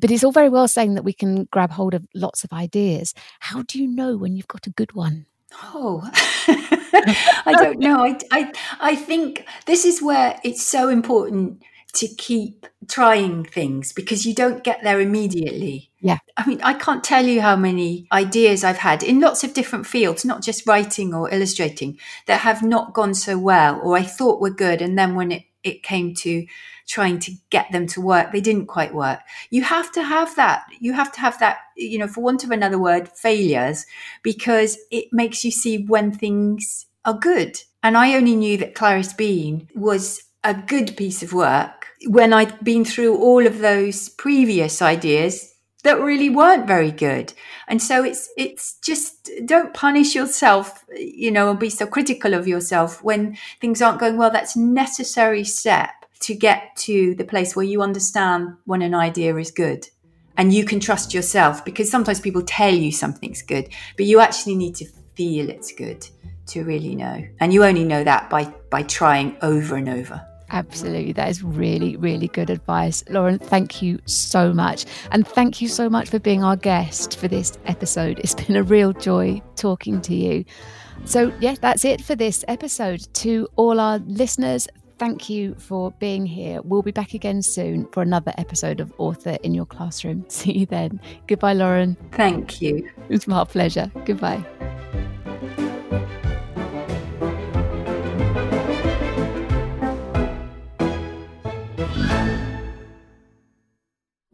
but 0.00 0.10
it's 0.10 0.24
all 0.24 0.32
very 0.32 0.48
well 0.48 0.66
saying 0.66 0.94
that 0.94 1.04
we 1.04 1.12
can 1.12 1.44
grab 1.52 1.70
hold 1.70 1.92
of 1.92 2.06
lots 2.14 2.44
of 2.44 2.52
ideas. 2.54 3.12
How 3.40 3.60
do 3.60 3.78
you 3.78 3.86
know 3.86 4.16
when 4.16 4.34
you've 4.34 4.48
got 4.48 4.66
a 4.66 4.70
good 4.70 4.94
one? 4.94 5.26
Oh, 5.62 6.00
I 6.48 7.54
don't 7.58 7.78
know. 7.78 8.02
I, 8.02 8.18
I, 8.30 8.52
I 8.80 8.96
think 8.96 9.44
this 9.66 9.84
is 9.84 10.00
where 10.00 10.40
it's 10.42 10.62
so 10.62 10.88
important 10.88 11.62
to 11.94 12.08
keep 12.08 12.66
trying 12.88 13.44
things 13.44 13.92
because 13.92 14.24
you 14.24 14.34
don't 14.34 14.64
get 14.64 14.82
there 14.82 15.00
immediately. 15.00 15.90
Yeah. 16.00 16.18
I 16.36 16.46
mean, 16.46 16.60
I 16.62 16.74
can't 16.74 17.04
tell 17.04 17.26
you 17.26 17.40
how 17.42 17.54
many 17.54 18.06
ideas 18.10 18.64
I've 18.64 18.78
had 18.78 19.02
in 19.02 19.20
lots 19.20 19.44
of 19.44 19.54
different 19.54 19.86
fields, 19.86 20.24
not 20.24 20.42
just 20.42 20.66
writing 20.66 21.14
or 21.14 21.32
illustrating, 21.32 21.98
that 22.26 22.40
have 22.40 22.62
not 22.62 22.94
gone 22.94 23.14
so 23.14 23.38
well 23.38 23.78
or 23.82 23.96
I 23.96 24.02
thought 24.02 24.40
were 24.40 24.50
good. 24.50 24.80
And 24.80 24.98
then 24.98 25.14
when 25.14 25.32
it, 25.32 25.44
it 25.62 25.82
came 25.82 26.14
to 26.14 26.46
trying 26.88 27.18
to 27.20 27.32
get 27.50 27.70
them 27.72 27.86
to 27.88 28.00
work, 28.00 28.32
they 28.32 28.40
didn't 28.40 28.66
quite 28.66 28.94
work. 28.94 29.20
You 29.50 29.62
have 29.62 29.92
to 29.92 30.02
have 30.02 30.34
that. 30.36 30.64
You 30.80 30.94
have 30.94 31.12
to 31.12 31.20
have 31.20 31.38
that, 31.40 31.58
you 31.76 31.98
know, 31.98 32.08
for 32.08 32.22
want 32.22 32.42
of 32.42 32.50
another 32.50 32.78
word, 32.78 33.08
failures, 33.08 33.84
because 34.22 34.78
it 34.90 35.06
makes 35.12 35.44
you 35.44 35.50
see 35.50 35.84
when 35.84 36.10
things 36.10 36.86
are 37.04 37.14
good. 37.14 37.60
And 37.82 37.96
I 37.96 38.14
only 38.14 38.34
knew 38.34 38.56
that 38.58 38.74
Clarice 38.74 39.12
Bean 39.12 39.68
was 39.74 40.22
a 40.44 40.54
good 40.54 40.96
piece 40.96 41.22
of 41.22 41.32
work 41.32 41.81
when 42.06 42.32
I'd 42.32 42.62
been 42.64 42.84
through 42.84 43.16
all 43.16 43.46
of 43.46 43.58
those 43.58 44.08
previous 44.08 44.82
ideas 44.82 45.52
that 45.82 46.00
really 46.00 46.30
weren't 46.30 46.66
very 46.66 46.90
good. 46.90 47.32
And 47.68 47.82
so 47.82 48.04
it's 48.04 48.28
it's 48.36 48.78
just 48.80 49.30
don't 49.44 49.74
punish 49.74 50.14
yourself, 50.14 50.84
you 50.96 51.30
know, 51.30 51.50
and 51.50 51.58
be 51.58 51.70
so 51.70 51.86
critical 51.86 52.34
of 52.34 52.46
yourself 52.46 53.02
when 53.02 53.36
things 53.60 53.82
aren't 53.82 54.00
going 54.00 54.16
well. 54.16 54.30
That's 54.30 54.56
a 54.56 54.60
necessary 54.60 55.44
step 55.44 55.90
to 56.20 56.34
get 56.34 56.76
to 56.76 57.14
the 57.16 57.24
place 57.24 57.56
where 57.56 57.64
you 57.64 57.82
understand 57.82 58.56
when 58.64 58.82
an 58.82 58.94
idea 58.94 59.36
is 59.36 59.50
good. 59.50 59.88
And 60.36 60.54
you 60.54 60.64
can 60.64 60.80
trust 60.80 61.12
yourself 61.12 61.64
because 61.64 61.90
sometimes 61.90 62.20
people 62.20 62.42
tell 62.42 62.72
you 62.72 62.90
something's 62.92 63.42
good, 63.42 63.68
but 63.96 64.06
you 64.06 64.20
actually 64.20 64.54
need 64.54 64.76
to 64.76 64.86
feel 65.14 65.50
it's 65.50 65.72
good 65.72 66.06
to 66.46 66.64
really 66.64 66.94
know. 66.94 67.26
And 67.40 67.52
you 67.52 67.64
only 67.64 67.84
know 67.84 68.04
that 68.04 68.30
by 68.30 68.44
by 68.70 68.84
trying 68.84 69.36
over 69.42 69.76
and 69.76 69.88
over. 69.88 70.26
Absolutely. 70.52 71.12
That 71.12 71.30
is 71.30 71.42
really, 71.42 71.96
really 71.96 72.28
good 72.28 72.50
advice. 72.50 73.02
Lauren, 73.08 73.38
thank 73.38 73.80
you 73.82 73.98
so 74.04 74.52
much. 74.52 74.84
And 75.10 75.26
thank 75.26 75.62
you 75.62 75.68
so 75.68 75.88
much 75.88 76.10
for 76.10 76.18
being 76.18 76.44
our 76.44 76.56
guest 76.56 77.18
for 77.18 77.26
this 77.26 77.58
episode. 77.66 78.18
It's 78.18 78.34
been 78.34 78.56
a 78.56 78.62
real 78.62 78.92
joy 78.92 79.42
talking 79.56 80.00
to 80.02 80.14
you. 80.14 80.44
So, 81.04 81.32
yeah, 81.40 81.56
that's 81.60 81.84
it 81.84 82.02
for 82.02 82.14
this 82.14 82.44
episode. 82.48 83.06
To 83.14 83.48
all 83.56 83.80
our 83.80 83.98
listeners, 84.00 84.68
thank 84.98 85.30
you 85.30 85.54
for 85.54 85.90
being 85.92 86.26
here. 86.26 86.60
We'll 86.62 86.82
be 86.82 86.92
back 86.92 87.14
again 87.14 87.42
soon 87.42 87.86
for 87.92 88.02
another 88.02 88.32
episode 88.36 88.78
of 88.78 88.92
Author 88.98 89.38
in 89.42 89.54
Your 89.54 89.66
Classroom. 89.66 90.24
See 90.28 90.52
you 90.52 90.66
then. 90.66 91.00
Goodbye, 91.26 91.54
Lauren. 91.54 91.96
Thank 92.12 92.60
you. 92.60 92.88
It 93.08 93.10
was 93.10 93.26
my 93.26 93.44
pleasure. 93.44 93.90
Goodbye. 94.04 94.44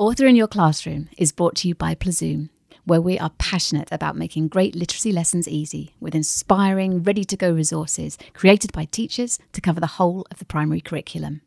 Author 0.08 0.26
in 0.26 0.36
Your 0.36 0.48
Classroom 0.48 1.10
is 1.18 1.32
brought 1.32 1.54
to 1.56 1.68
you 1.68 1.74
by 1.74 1.94
Plazoom, 1.94 2.48
where 2.86 2.98
we 2.98 3.18
are 3.18 3.28
passionate 3.36 3.92
about 3.92 4.16
making 4.16 4.48
great 4.48 4.74
literacy 4.74 5.12
lessons 5.12 5.46
easy 5.46 5.96
with 6.00 6.14
inspiring, 6.14 7.02
ready 7.02 7.24
to 7.24 7.36
go 7.36 7.52
resources 7.52 8.16
created 8.32 8.72
by 8.72 8.86
teachers 8.86 9.38
to 9.52 9.60
cover 9.60 9.80
the 9.80 9.98
whole 9.98 10.26
of 10.30 10.38
the 10.38 10.46
primary 10.46 10.80
curriculum. 10.80 11.42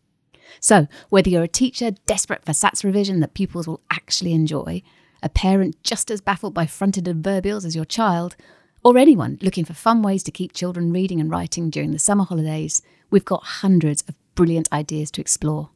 So, 0.60 0.88
whether 1.10 1.28
you're 1.28 1.42
a 1.42 1.48
teacher 1.48 1.90
desperate 2.06 2.46
for 2.46 2.52
SATS 2.52 2.84
revision 2.84 3.20
that 3.22 3.34
pupils 3.34 3.68
will 3.68 3.82
actually 3.90 4.34
enjoy, 4.34 4.84
a 5.24 5.30
parent 5.30 5.82
just 5.82 6.12
as 6.12 6.22
baffled 6.22 6.54
by 6.54 6.68
fronted 6.68 7.06
adverbials 7.06 7.66
as 7.66 7.76
your 7.76 7.84
child, 7.84 8.36
or 8.84 8.96
anyone 8.96 9.40
looking 9.42 9.66
for 9.66 9.74
fun 9.74 10.04
ways 10.04 10.22
to 10.22 10.32
keep 10.32 10.54
children 10.54 10.94
reading 10.94 11.20
and 11.20 11.32
writing 11.32 11.72
during 11.72 11.94
the 11.94 11.98
summer 11.98 12.26
holidays, 12.26 12.84
we've 13.10 13.26
got 13.26 13.42
hundreds 13.42 14.04
of 14.04 14.14
brilliant 14.36 14.72
ideas 14.72 15.10
to 15.10 15.22
explore. 15.22 15.72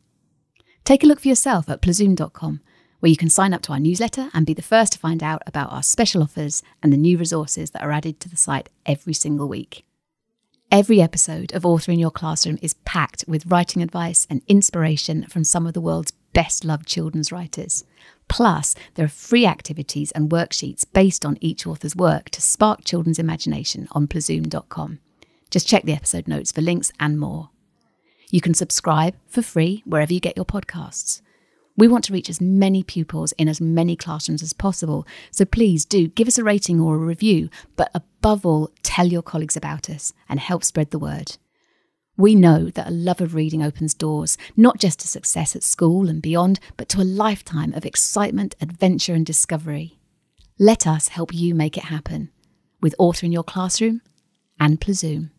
Take 0.84 1.04
a 1.04 1.08
look 1.08 1.22
for 1.22 1.30
yourself 1.30 1.68
at 1.68 1.82
plazoom.com, 1.82 2.62
where 3.06 3.12
you 3.12 3.16
can 3.16 3.30
sign 3.30 3.54
up 3.54 3.62
to 3.62 3.72
our 3.72 3.80
newsletter 3.80 4.32
and 4.34 4.48
be 4.48 4.54
the 4.56 4.64
first 4.64 4.94
to 4.94 4.98
find 4.98 5.22
out 5.22 5.44
about 5.46 5.72
our 5.72 5.84
special 5.84 6.24
offers 6.24 6.64
and 6.82 6.92
the 6.92 6.98
new 6.98 7.20
resources 7.20 7.70
that 7.70 7.84
are 7.84 7.92
added 7.92 8.20
to 8.20 8.28
the 8.28 8.36
site 8.36 8.68
every 8.84 9.14
single 9.14 9.48
week. 9.48 9.86
Every 10.72 11.00
episode 11.00 11.54
of 11.54 11.68
Author 11.68 11.92
in 11.92 12.00
Your 12.00 12.10
Classroom 12.10 12.58
is 12.64 12.74
packed 12.84 13.24
with 13.28 13.46
writing 13.46 13.84
advice 13.84 14.26
and 14.28 14.42
inspiration 14.48 15.28
from 15.28 15.44
some 15.44 15.68
of 15.68 15.76
the 15.76 15.82
world's 15.82 16.14
best 16.34 16.66
loved 16.66 16.88
children's 16.88 17.32
writers. 17.32 17.84
Plus, 18.28 18.74
there 18.96 19.06
are 19.06 19.08
free 19.08 19.46
activities 19.46 20.10
and 20.14 20.32
worksheets 20.32 20.84
based 20.92 21.28
on 21.28 21.38
each 21.42 21.68
author's 21.68 21.96
work 21.96 22.32
to 22.32 22.42
spark 22.42 22.84
children's 22.86 23.20
imagination 23.20 23.88
on 23.92 24.08
plazoom.com. 24.08 24.98
Just 25.52 25.68
check 25.68 25.84
the 25.84 25.94
episode 25.94 26.28
notes 26.28 26.52
for 26.52 26.62
links 26.62 26.92
and 27.00 27.20
more. 27.20 27.52
You 28.32 28.42
can 28.42 28.56
subscribe 28.56 29.14
for 29.28 29.44
free 29.44 29.84
wherever 29.86 30.12
you 30.12 30.20
get 30.20 30.36
your 30.36 30.46
podcasts. 30.46 31.22
We 31.78 31.88
want 31.88 32.06
to 32.06 32.14
reach 32.14 32.30
as 32.30 32.40
many 32.40 32.84
pupils 32.84 33.34
in 33.34 33.50
as 33.50 33.60
many 33.60 33.96
classrooms 33.96 34.42
as 34.42 34.54
possible, 34.54 35.06
so 35.30 35.44
please 35.44 35.84
do 35.84 36.08
give 36.08 36.28
us 36.28 36.38
a 36.38 36.44
rating 36.44 36.80
or 36.80 36.96
a 36.96 37.00
review, 37.00 37.50
but 37.76 37.92
above 37.94 38.46
all, 38.46 38.72
tell 38.82 39.08
your 39.08 39.22
colleagues 39.22 39.58
about 39.58 39.90
us 39.90 40.14
and 40.30 40.40
help 40.40 40.64
spread 40.64 40.92
the 40.92 41.00
word. 41.00 41.38
We 42.18 42.34
know 42.34 42.70
that 42.70 42.88
a 42.88 42.92
love 42.92 43.20
of 43.20 43.36
reading 43.36 43.62
opens 43.62 43.94
doors, 43.94 44.38
not 44.56 44.80
just 44.80 45.00
to 45.00 45.08
success 45.08 45.54
at 45.54 45.64
school 45.64 46.08
and 46.08 46.22
beyond, 46.22 46.62
but 46.78 46.88
to 46.90 47.02
a 47.02 47.04
lifetime 47.04 47.74
of 47.74 47.86
excitement, 47.86 48.56
adventure, 48.62 49.14
and 49.14 49.26
discovery. 49.26 50.00
Let 50.58 50.88
us 50.88 51.10
help 51.10 51.34
you 51.34 51.54
make 51.54 51.78
it 51.78 51.86
happen 51.86 52.32
with 52.82 52.96
Author 52.98 53.26
in 53.26 53.34
Your 53.34 53.44
Classroom 53.44 54.02
and 54.58 54.80
Plazoom. 54.80 55.32